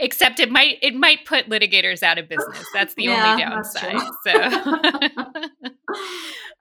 Except 0.00 0.40
it 0.40 0.50
might 0.50 0.78
it 0.82 0.94
might 0.94 1.24
put 1.24 1.48
litigators 1.48 2.02
out 2.02 2.18
of 2.18 2.28
business 2.28 2.64
that's 2.74 2.94
the 2.94 3.04
yeah, 3.04 3.32
only 3.32 3.42
downside 3.42 4.00
so 4.24 4.32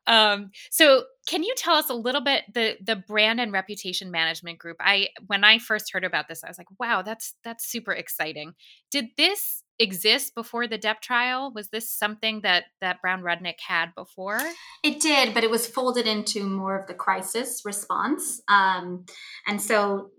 um 0.13 0.52
so 0.71 1.04
can 1.28 1.43
you 1.43 1.54
tell 1.58 1.75
us 1.75 1.89
a 1.89 1.93
little 1.93 2.21
bit 2.21 2.43
the 2.54 2.78
the 2.82 2.95
brand 2.95 3.39
and 3.39 3.52
reputation 3.52 4.12
management 4.12 4.60
group 4.60 4.78
i 4.80 5.08
when 5.28 5.43
i 5.43 5.58
first 5.58 5.91
heard 5.91 6.04
about 6.04 6.28
this 6.28 6.43
i 6.43 6.47
was 6.47 6.58
like 6.58 6.67
wow 6.80 7.02
that's 7.02 7.34
that's 7.43 7.65
super 7.65 7.91
exciting 7.91 8.54
did 8.91 9.08
this 9.17 9.63
exist 9.80 10.36
before 10.36 10.67
the 10.67 10.78
Depp 10.78 10.99
trial? 10.99 11.52
Was 11.56 11.69
this 11.69 11.89
something 11.89 12.41
that 12.41 12.65
that 12.82 13.02
Brown 13.02 13.21
Rudnick 13.21 13.60
had 13.65 13.95
before? 13.95 14.39
It 14.84 14.99
did, 14.99 15.34
but 15.34 15.43
it 15.43 15.49
was 15.49 15.65
folded 15.65 16.06
into 16.06 16.43
more 16.43 16.78
of 16.78 16.88
the 16.88 16.93
crisis 16.93 17.62
response. 17.63 18.41
Um, 18.49 19.06
and 19.47 19.62
so, 19.62 20.12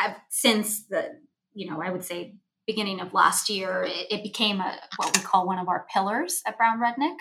uh, 0.00 0.14
since 0.30 0.84
the 0.86 1.18
you 1.54 1.68
know, 1.68 1.82
I 1.82 1.90
would 1.90 2.04
say 2.04 2.34
beginning 2.70 3.00
of 3.00 3.12
last 3.12 3.48
year, 3.48 3.82
it, 3.82 4.06
it, 4.10 4.22
became 4.22 4.60
a, 4.60 4.78
what 4.96 5.16
we 5.16 5.22
call 5.24 5.44
one 5.44 5.58
of 5.58 5.68
our 5.68 5.86
pillars 5.92 6.40
at 6.46 6.56
Brown 6.56 6.78
Rudnick. 6.78 7.16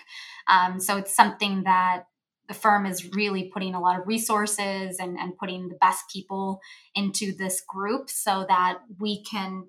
Um, 0.48 0.80
so 0.80 0.98
it's 0.98 1.16
something 1.16 1.64
that 1.64 2.04
the 2.48 2.54
firm 2.54 2.86
is 2.86 3.14
really 3.14 3.50
putting 3.52 3.74
a 3.74 3.80
lot 3.80 4.00
of 4.00 4.08
resources 4.08 4.98
and, 5.00 5.18
and 5.18 5.38
putting 5.38 5.70
the 5.70 5.78
best 5.82 6.04
people 6.12 6.60
into 6.94 7.36
this 7.36 7.64
group 7.68 8.12
so 8.12 8.46
that 8.48 8.80
we 9.00 9.24
can 9.24 9.66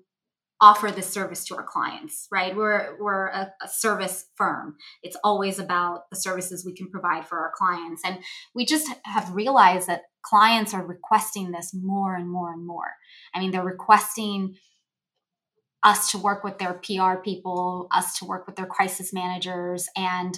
offer 0.59 0.91
this 0.91 1.09
service 1.09 1.43
to 1.45 1.55
our 1.55 1.63
clients 1.63 2.27
right? 2.31 2.55
We're 2.55 2.95
we're 2.99 3.27
a, 3.29 3.51
a, 3.63 3.67
service 3.67 4.25
firm. 4.35 4.75
It's 5.01 5.17
always 5.23 5.57
about 5.57 6.07
the 6.11 6.15
services 6.15 6.63
we 6.63 6.75
can 6.75 6.87
provide 6.87 7.27
for 7.27 7.39
our 7.39 7.51
clients. 7.55 8.03
And 8.05 8.19
we 8.53 8.63
just 8.65 8.87
have 9.05 9.33
realized 9.33 9.87
that 9.87 10.03
clients 10.21 10.75
are 10.75 10.85
requesting 10.85 11.49
this 11.49 11.73
more 11.73 12.15
and 12.15 12.29
more 12.29 12.53
and 12.53 12.65
more. 12.65 12.93
I 13.33 13.39
mean 13.39 13.49
they're 13.49 13.63
requesting 13.63 14.55
us 15.83 16.11
to 16.11 16.17
work 16.17 16.43
with 16.43 16.59
their 16.59 16.73
PR 16.73 17.15
people, 17.15 17.87
us 17.91 18.17
to 18.19 18.25
work 18.25 18.45
with 18.45 18.55
their 18.55 18.65
crisis 18.65 19.11
managers. 19.13 19.87
And 19.95 20.37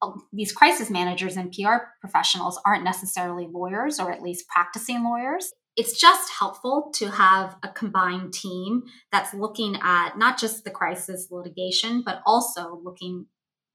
uh, 0.00 0.12
these 0.32 0.52
crisis 0.52 0.90
managers 0.90 1.36
and 1.36 1.52
PR 1.52 1.76
professionals 2.00 2.60
aren't 2.66 2.84
necessarily 2.84 3.48
lawyers 3.50 4.00
or 4.00 4.10
at 4.10 4.22
least 4.22 4.48
practicing 4.48 5.04
lawyers. 5.04 5.52
It's 5.76 5.98
just 5.98 6.30
helpful 6.38 6.90
to 6.96 7.10
have 7.10 7.56
a 7.62 7.68
combined 7.68 8.34
team 8.34 8.82
that's 9.10 9.32
looking 9.32 9.78
at 9.82 10.18
not 10.18 10.38
just 10.38 10.64
the 10.64 10.70
crisis 10.70 11.28
litigation, 11.30 12.02
but 12.04 12.20
also 12.26 12.78
looking 12.82 13.26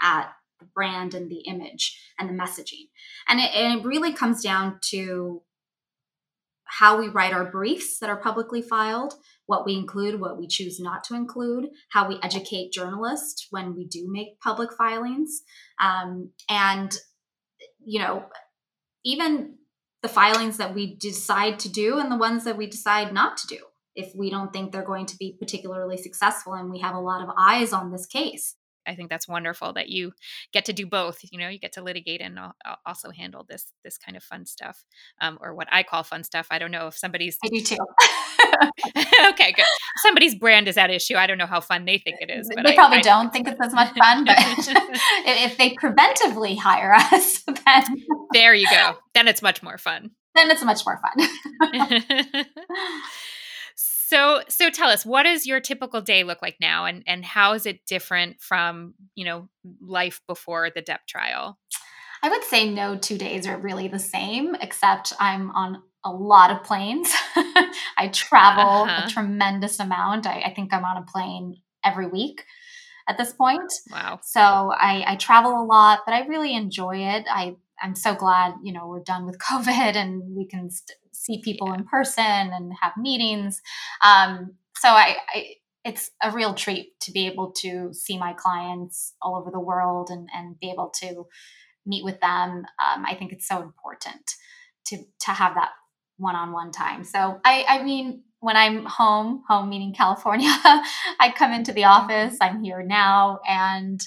at 0.01 0.31
the 0.59 0.65
brand 0.65 1.13
and 1.13 1.29
the 1.29 1.39
image 1.41 1.99
and 2.19 2.29
the 2.29 2.33
messaging. 2.33 2.89
And 3.27 3.39
it, 3.39 3.55
and 3.55 3.79
it 3.79 3.85
really 3.85 4.13
comes 4.13 4.43
down 4.43 4.79
to 4.89 5.41
how 6.69 6.99
we 6.99 7.07
write 7.07 7.33
our 7.33 7.49
briefs 7.49 7.99
that 7.99 8.09
are 8.09 8.21
publicly 8.21 8.61
filed, 8.61 9.13
what 9.45 9.65
we 9.65 9.75
include, 9.75 10.19
what 10.19 10.37
we 10.37 10.47
choose 10.47 10.79
not 10.79 11.03
to 11.05 11.15
include, 11.15 11.69
how 11.91 12.07
we 12.07 12.19
educate 12.21 12.71
journalists 12.71 13.47
when 13.49 13.75
we 13.75 13.85
do 13.85 14.07
make 14.09 14.39
public 14.41 14.73
filings, 14.73 15.41
um, 15.81 16.31
and 16.49 16.97
you 17.83 17.99
know, 17.99 18.25
even 19.05 19.55
the 20.01 20.09
filings 20.09 20.57
that 20.57 20.75
we 20.75 20.95
decide 20.97 21.57
to 21.59 21.69
do 21.69 21.99
and 21.99 22.11
the 22.11 22.17
ones 22.17 22.43
that 22.43 22.57
we 22.57 22.67
decide 22.67 23.13
not 23.13 23.37
to 23.37 23.47
do 23.47 23.57
if 23.95 24.13
we 24.13 24.29
don't 24.29 24.53
think 24.53 24.71
they're 24.71 24.85
going 24.85 25.05
to 25.07 25.17
be 25.17 25.35
particularly 25.39 25.97
successful 25.97 26.53
and 26.53 26.69
we 26.69 26.79
have 26.79 26.93
a 26.93 26.99
lot 26.99 27.23
of 27.23 27.33
eyes 27.37 27.73
on 27.73 27.91
this 27.91 28.05
case. 28.05 28.55
I 28.87 28.95
think 28.95 29.09
that's 29.09 29.27
wonderful 29.27 29.73
that 29.73 29.89
you 29.89 30.13
get 30.53 30.65
to 30.65 30.73
do 30.73 30.85
both. 30.85 31.19
You 31.31 31.39
know, 31.39 31.49
you 31.49 31.59
get 31.59 31.73
to 31.73 31.83
litigate 31.83 32.21
and 32.21 32.39
also 32.85 33.11
handle 33.11 33.45
this 33.47 33.71
this 33.83 33.97
kind 33.97 34.17
of 34.17 34.23
fun 34.23 34.45
stuff, 34.45 34.83
um, 35.21 35.37
or 35.41 35.53
what 35.53 35.67
I 35.71 35.83
call 35.83 36.03
fun 36.03 36.23
stuff. 36.23 36.47
I 36.49 36.59
don't 36.59 36.71
know 36.71 36.87
if 36.87 36.97
somebody's. 36.97 37.37
I 37.43 37.49
do 37.49 37.61
too. 37.61 37.77
okay, 39.29 39.51
good. 39.51 39.65
Somebody's 39.97 40.35
brand 40.35 40.67
is 40.67 40.77
at 40.77 40.89
issue. 40.89 41.15
I 41.15 41.27
don't 41.27 41.37
know 41.37 41.45
how 41.45 41.59
fun 41.59 41.85
they 41.85 41.97
think 41.97 42.17
it 42.19 42.29
is. 42.29 42.49
But 42.53 42.65
they 42.65 42.73
I, 42.73 42.75
probably 42.75 42.99
I, 42.99 43.01
don't 43.01 43.31
think 43.31 43.47
it's 43.47 43.59
as 43.59 43.73
much 43.73 43.93
fun. 43.97 44.25
But 44.25 44.35
if 44.39 45.57
they 45.57 45.75
preventively 45.75 46.57
hire 46.57 46.93
us, 46.93 47.43
then 47.65 47.83
there 48.33 48.53
you 48.53 48.69
go. 48.69 48.95
Then 49.13 49.27
it's 49.27 49.41
much 49.41 49.61
more 49.63 49.77
fun. 49.77 50.11
Then 50.35 50.51
it's 50.51 50.63
much 50.63 50.85
more 50.85 50.99
fun. 51.01 52.45
So 54.07 54.41
so 54.47 54.69
tell 54.69 54.89
us 54.89 55.05
what 55.05 55.23
does 55.23 55.45
your 55.45 55.59
typical 55.59 55.99
day 55.99 56.23
look 56.23 56.41
like 56.41 56.55
now 56.61 56.85
and 56.85 57.03
and 57.05 57.25
how 57.25 57.51
is 57.51 57.65
it 57.65 57.85
different 57.85 58.41
from, 58.41 58.93
you 59.15 59.25
know, 59.25 59.49
life 59.81 60.21
before 60.27 60.69
the 60.73 60.81
Depp 60.81 60.99
trial? 61.09 61.59
I 62.23 62.29
would 62.29 62.45
say 62.45 62.69
no 62.69 62.97
two 62.97 63.17
days 63.17 63.45
are 63.45 63.57
really 63.57 63.89
the 63.89 63.99
same 63.99 64.55
except 64.61 65.11
I'm 65.19 65.51
on 65.51 65.83
a 66.05 66.09
lot 66.09 66.51
of 66.51 66.63
planes. 66.63 67.13
I 67.97 68.07
travel 68.13 68.83
uh-huh. 68.83 69.07
a 69.07 69.09
tremendous 69.09 69.77
amount. 69.77 70.25
I, 70.25 70.39
I, 70.39 70.53
think 70.53 70.73
I'm 70.73 70.85
on 70.85 70.95
a 70.95 71.05
plane 71.05 71.57
every 71.83 72.07
week. 72.07 72.45
at 73.09 73.17
this 73.17 73.33
point. 73.33 73.73
Wow. 73.91 74.21
So 74.23 74.39
I, 74.39 75.03
I 75.05 75.15
travel 75.17 75.51
a 75.51 75.65
lot, 75.65 75.99
but 76.05 76.13
I 76.13 76.25
really 76.27 76.55
enjoy 76.55 76.97
it. 76.97 77.25
I 77.29 77.57
I'm 77.81 77.95
so 77.95 78.15
glad 78.15 78.55
you 78.63 78.73
know 78.73 78.87
we're 78.87 79.03
done 79.03 79.25
with 79.25 79.37
COVID 79.51 79.95
and 79.95 80.35
we 80.35 80.45
can 80.45 80.69
st- 80.69 80.97
see 81.11 81.41
people 81.41 81.73
in 81.73 81.85
person 81.85 82.23
and 82.23 82.73
have 82.81 82.93
meetings. 82.97 83.61
Um, 84.05 84.53
so 84.77 84.89
I, 84.89 85.17
I 85.33 85.45
it's 85.83 86.11
a 86.21 86.31
real 86.31 86.53
treat 86.53 86.99
to 86.99 87.11
be 87.11 87.27
able 87.27 87.51
to 87.51 87.93
see 87.93 88.17
my 88.17 88.33
clients 88.33 89.13
all 89.21 89.37
over 89.37 89.51
the 89.51 89.59
world 89.59 90.09
and, 90.09 90.27
and 90.35 90.59
be 90.59 90.69
able 90.69 90.91
to 90.99 91.25
meet 91.85 92.03
with 92.03 92.19
them. 92.19 92.65
Um, 92.83 93.05
I 93.05 93.15
think 93.17 93.31
it's 93.31 93.47
so 93.47 93.61
important 93.61 94.31
to 94.87 94.97
to 95.21 95.31
have 95.31 95.55
that 95.55 95.69
one-on-one 96.17 96.71
time. 96.71 97.03
So 97.03 97.39
I 97.45 97.65
I 97.67 97.83
mean 97.83 98.23
when 98.39 98.55
I'm 98.55 98.85
home, 98.85 99.43
home 99.47 99.69
meaning 99.69 99.93
California, 99.93 100.49
I 101.19 101.33
come 101.35 101.51
into 101.53 101.73
the 101.73 101.85
office. 101.85 102.37
I'm 102.39 102.63
here 102.63 102.83
now, 102.83 103.39
and 103.47 103.99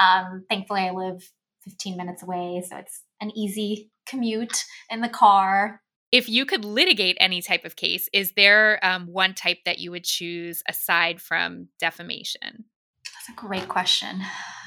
um, 0.00 0.44
thankfully 0.48 0.82
I 0.82 0.92
live 0.92 1.28
15 1.64 1.96
minutes 1.96 2.22
away, 2.22 2.62
so 2.68 2.76
it's 2.76 3.02
an 3.22 3.30
easy 3.36 3.90
commute 4.06 4.64
in 4.90 5.00
the 5.00 5.08
car. 5.08 5.80
If 6.10 6.28
you 6.28 6.44
could 6.44 6.64
litigate 6.64 7.16
any 7.20 7.40
type 7.40 7.64
of 7.64 7.76
case, 7.76 8.08
is 8.12 8.32
there 8.32 8.84
um, 8.84 9.06
one 9.06 9.32
type 9.32 9.58
that 9.64 9.78
you 9.78 9.92
would 9.92 10.04
choose 10.04 10.62
aside 10.68 11.22
from 11.22 11.68
defamation? 11.78 12.64
That's 13.04 13.30
a 13.30 13.40
great 13.40 13.68
question. 13.68 14.20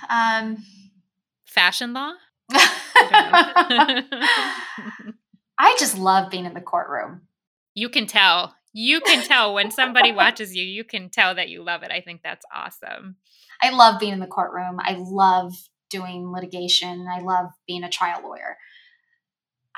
Um, 0.10 0.64
Fashion 1.45 1.93
law? 1.93 2.14
I 2.51 4.03
just 5.80 5.97
love 5.97 6.32
being 6.32 6.45
in 6.45 6.53
the 6.53 6.62
courtroom. 6.62 7.22
You 7.76 7.89
can 7.89 8.08
tell. 8.08 8.56
You 8.74 9.01
can 9.01 9.24
tell 9.24 9.53
when 9.53 9.72
somebody 9.72 10.12
watches 10.12 10.56
you, 10.56 10.64
you 10.64 10.84
can 10.84 11.10
tell 11.10 11.36
that 11.36 11.49
you 11.49 11.64
love 11.64 11.84
it. 11.84 11.91
I 11.91 12.01
think 12.01 12.22
that's 12.24 12.45
awesome. 12.53 13.18
I 13.62 13.70
love 13.70 13.99
being 13.99 14.14
in 14.14 14.20
the 14.20 14.28
courtroom. 14.28 14.80
I 14.80 14.97
love 14.99 15.53
doing 15.90 16.32
litigation. 16.32 17.08
I 17.08 17.22
love 17.22 17.52
being 17.68 17.84
a 17.84 17.90
trial 17.90 18.22
lawyer. 18.24 18.58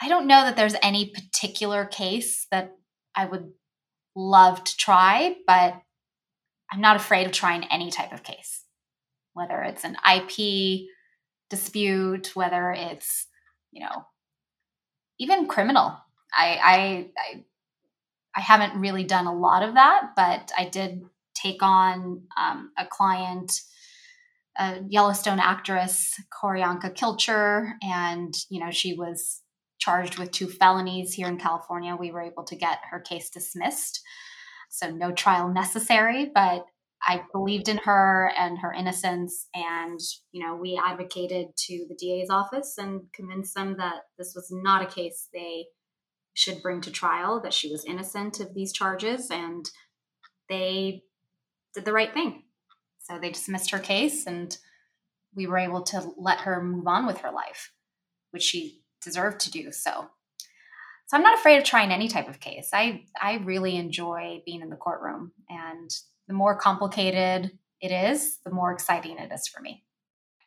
I 0.02 0.10
don't 0.10 0.28
know 0.28 0.44
that 0.44 0.56
there's 0.56 0.76
any 0.82 1.10
particular 1.10 1.86
case 1.86 2.46
that 2.52 2.76
I 3.16 3.26
would 3.26 3.52
love 4.16 4.64
to 4.64 4.78
try, 4.78 5.36
but 5.46 5.82
I'm 6.72 6.82
not 6.82 6.96
afraid 6.96 7.26
of 7.26 7.32
trying 7.32 7.64
any 7.66 7.90
type 7.90 8.12
of 8.12 8.24
case, 8.24 8.64
whether 9.34 9.62
it's 9.62 9.84
an 9.84 9.98
IP 10.16 10.88
dispute, 11.50 12.36
whether 12.36 12.72
it's, 12.72 13.28
you 13.72 13.84
know, 13.84 14.06
even 15.20 15.48
criminal. 15.48 15.98
I, 16.38 16.60
I, 16.62 17.10
I, 17.18 17.46
I 18.36 18.42
haven't 18.42 18.80
really 18.80 19.04
done 19.04 19.26
a 19.26 19.36
lot 19.36 19.64
of 19.64 19.76
that, 19.76 20.12
but 20.16 20.52
I 20.58 20.66
did 20.66 21.04
take 21.34 21.64
on 21.64 22.24
um, 22.40 22.72
a 22.78 22.86
client, 22.86 23.62
a 24.58 24.80
Yellowstone 24.88 25.40
actress, 25.40 26.14
Q'orianka 26.32 26.96
Kilcher, 26.96 27.74
and 27.82 28.34
you 28.50 28.60
know 28.60 28.72
she 28.72 28.94
was 28.94 29.42
charged 29.80 30.18
with 30.18 30.32
two 30.32 30.48
felonies 30.48 31.14
here 31.14 31.28
in 31.28 31.38
California. 31.38 31.96
We 31.96 32.12
were 32.12 32.22
able 32.22 32.44
to 32.46 32.56
get 32.56 32.80
her 32.90 33.00
case 33.00 33.30
dismissed, 33.30 34.02
so 34.70 34.90
no 34.90 35.12
trial 35.12 35.50
necessary. 35.50 36.32
But 36.34 36.66
I 37.08 37.22
believed 37.32 37.70
in 37.70 37.78
her 37.78 38.32
and 38.38 38.58
her 38.60 38.74
innocence, 38.74 39.48
and 39.54 40.00
you 40.32 40.46
know 40.46 40.56
we 40.56 40.80
advocated 40.84 41.48
to 41.68 41.86
the 41.88 41.96
DA's 41.96 42.30
office 42.30 42.78
and 42.78 43.02
convinced 43.14 43.54
them 43.54 43.78
that 43.78 44.02
this 44.18 44.34
was 44.36 44.48
not 44.52 44.82
a 44.82 44.88
case 44.88 45.30
they 45.34 45.66
should 46.34 46.62
bring 46.62 46.82
to 46.82 46.92
trial, 46.92 47.42
that 47.42 47.54
she 47.54 47.72
was 47.72 47.86
innocent 47.86 48.40
of 48.40 48.54
these 48.54 48.74
charges, 48.74 49.30
and 49.32 49.70
they 50.50 51.02
did 51.74 51.86
the 51.86 51.94
right 51.94 52.14
thing. 52.14 52.44
So 53.08 53.18
they 53.20 53.30
dismissed 53.30 53.72
her 53.72 53.80
case, 53.80 54.26
and 54.26 54.58
we 55.34 55.48
were 55.48 55.58
able 55.58 55.82
to 55.84 56.12
let 56.18 56.40
her 56.40 56.62
move 56.62 56.88
on 56.88 57.06
with 57.06 57.20
her 57.20 57.32
life, 57.32 57.72
which 58.32 58.44
she 58.44 58.82
deserved 59.02 59.40
to 59.42 59.52
do. 59.52 59.72
So, 59.72 60.10
so 61.08 61.18
I'm 61.18 61.24
not 61.24 61.38
afraid 61.38 61.58
of 61.58 61.64
trying 61.64 61.92
any 61.92 62.08
type 62.08 62.28
of 62.28 62.40
case. 62.40 62.70
I 62.74 63.06
I 63.20 63.38
really 63.38 63.78
enjoy 63.78 64.42
being 64.46 64.62
in 64.62 64.70
the 64.70 64.76
courtroom, 64.76 65.32
and 65.50 65.90
the 66.28 66.34
more 66.34 66.58
complicated 66.58 67.58
it 67.80 67.92
is, 67.92 68.40
the 68.44 68.52
more 68.52 68.72
exciting 68.72 69.18
it 69.18 69.32
is 69.32 69.48
for 69.48 69.62
me. 69.62 69.84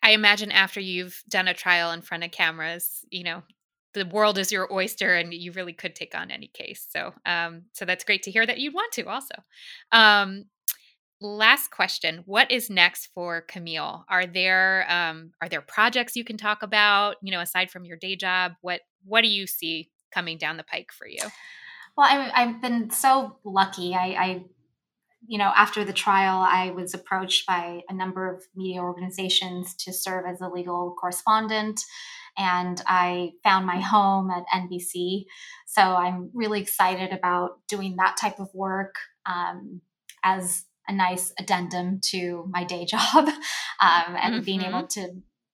I 0.02 0.12
imagine 0.12 0.50
after 0.50 0.80
you've 0.80 1.22
done 1.28 1.48
a 1.48 1.54
trial 1.54 1.92
in 1.92 2.02
front 2.02 2.24
of 2.24 2.30
cameras, 2.30 3.04
you 3.10 3.22
know, 3.22 3.42
the 3.92 4.06
world 4.06 4.38
is 4.38 4.52
your 4.52 4.72
oyster 4.72 5.14
and 5.16 5.34
you 5.34 5.52
really 5.52 5.72
could 5.72 5.94
take 5.94 6.14
on 6.14 6.30
any 6.30 6.46
case. 6.48 6.86
So, 6.90 7.12
um, 7.26 7.62
so 7.72 7.84
that's 7.84 8.04
great 8.04 8.22
to 8.24 8.30
hear 8.30 8.46
that 8.46 8.58
you'd 8.58 8.74
want 8.74 8.92
to 8.92 9.08
also. 9.08 9.34
Um, 9.92 10.44
last 11.20 11.70
question 11.70 12.22
what 12.26 12.50
is 12.50 12.70
next 12.70 13.08
for 13.14 13.42
camille? 13.42 14.04
Are 14.08 14.26
there 14.26 14.86
um, 14.88 15.32
are 15.40 15.48
there 15.48 15.60
projects 15.60 16.16
you 16.16 16.24
can 16.24 16.36
talk 16.36 16.62
about 16.62 17.16
you 17.22 17.30
know 17.30 17.40
aside 17.40 17.70
from 17.70 17.84
your 17.84 17.96
day 17.96 18.16
job? 18.16 18.52
What 18.60 18.80
what 19.04 19.22
do 19.22 19.28
you 19.28 19.46
see 19.46 19.90
coming 20.12 20.38
down 20.38 20.56
the 20.56 20.64
pike 20.64 20.92
for 20.92 21.06
you? 21.06 21.20
Well 21.96 22.08
I, 22.08 22.30
i've 22.34 22.62
been 22.62 22.90
so 22.90 23.36
lucky. 23.44 23.94
I, 23.94 24.06
I 24.18 24.44
you 25.26 25.38
know 25.38 25.52
after 25.54 25.84
the 25.84 25.92
trial 25.92 26.40
i 26.40 26.70
was 26.70 26.94
approached 26.94 27.46
by 27.46 27.82
a 27.88 27.94
number 27.94 28.32
of 28.32 28.42
media 28.56 28.80
organizations 28.80 29.74
to 29.74 29.92
serve 29.92 30.24
as 30.26 30.40
a 30.40 30.48
legal 30.48 30.96
correspondent 30.98 31.84
and 32.38 32.82
i 32.86 33.30
found 33.44 33.66
my 33.66 33.80
home 33.80 34.30
at 34.30 34.44
nbc 34.54 35.24
so 35.66 35.82
i'm 35.82 36.30
really 36.32 36.60
excited 36.60 37.12
about 37.12 37.58
doing 37.68 37.96
that 37.96 38.16
type 38.18 38.40
of 38.40 38.48
work 38.54 38.94
um, 39.26 39.82
as 40.24 40.64
a 40.90 40.92
nice 40.92 41.32
addendum 41.38 42.00
to 42.02 42.44
my 42.50 42.64
day 42.64 42.84
job 42.84 42.98
um, 43.16 43.34
and 43.80 44.34
mm-hmm. 44.34 44.44
being 44.44 44.62
able 44.62 44.86
to 44.88 45.08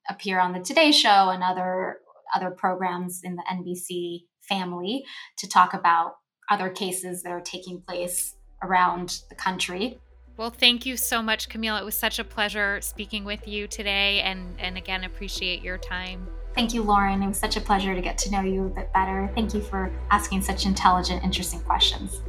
appear 0.09 0.41
on 0.41 0.53
the 0.53 0.61
Today 0.61 0.91
Show 0.91 1.29
and 1.31 1.43
other 1.43 1.99
other 2.35 2.51
programs 2.51 3.21
in 3.23 3.37
the 3.37 3.45
NBC 3.49 4.25
family 4.49 5.05
to 5.39 5.49
talk 5.49 5.75
about 5.75 6.17
other 6.51 6.69
cases 6.71 7.23
that 7.23 7.31
are 7.31 7.41
taking 7.41 7.81
place 7.81 8.35
around 8.63 9.21
the 9.29 9.35
country. 9.35 9.99
Well, 10.37 10.51
thank 10.51 10.85
you 10.85 10.97
so 10.97 11.23
much, 11.23 11.49
Camille. 11.49 11.77
It 11.77 11.85
was 11.85 11.95
such 11.95 12.19
a 12.19 12.25
pleasure 12.25 12.81
speaking 12.81 13.25
with 13.25 13.47
you 13.47 13.69
today, 13.69 14.23
and 14.23 14.59
and 14.59 14.79
again 14.79 15.05
appreciate 15.05 15.63
your 15.63 15.79
time. 15.79 16.27
Thank 16.55 16.73
you, 16.73 16.83
Lauren. 16.83 17.23
It 17.23 17.29
was 17.29 17.39
such 17.39 17.59
a 17.59 17.61
pleasure 17.61 17.95
to 17.95 18.01
get 18.01 18.17
to 18.19 18.31
know 18.31 18.41
you 18.41 18.65
a 18.65 18.69
bit 18.71 18.91
better. 18.95 19.31
Thank 19.35 19.53
you 19.53 19.61
for 19.61 19.93
asking 20.11 20.41
such 20.41 20.65
intelligent, 20.65 21.23
interesting 21.23 21.61
questions. 21.61 22.23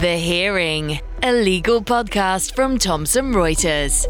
The 0.00 0.16
Hearing, 0.16 1.00
a 1.24 1.32
legal 1.32 1.82
podcast 1.82 2.54
from 2.54 2.78
Thomson 2.78 3.32
Reuters. 3.32 4.04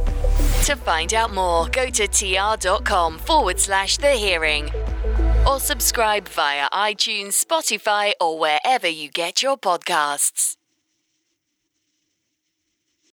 To 0.67 0.77
find 0.77 1.15
out 1.15 1.33
more, 1.33 1.67
go 1.71 1.89
to 1.89 2.07
tr.com 2.07 3.17
forward 3.17 3.59
slash 3.59 3.97
the 3.97 4.11
hearing 4.11 4.69
or 5.49 5.59
subscribe 5.59 6.29
via 6.29 6.69
iTunes, 6.75 7.43
Spotify, 7.43 8.13
or 8.21 8.39
wherever 8.39 8.87
you 8.87 9.09
get 9.09 9.43
your 9.43 9.57
podcasts. 9.57 10.58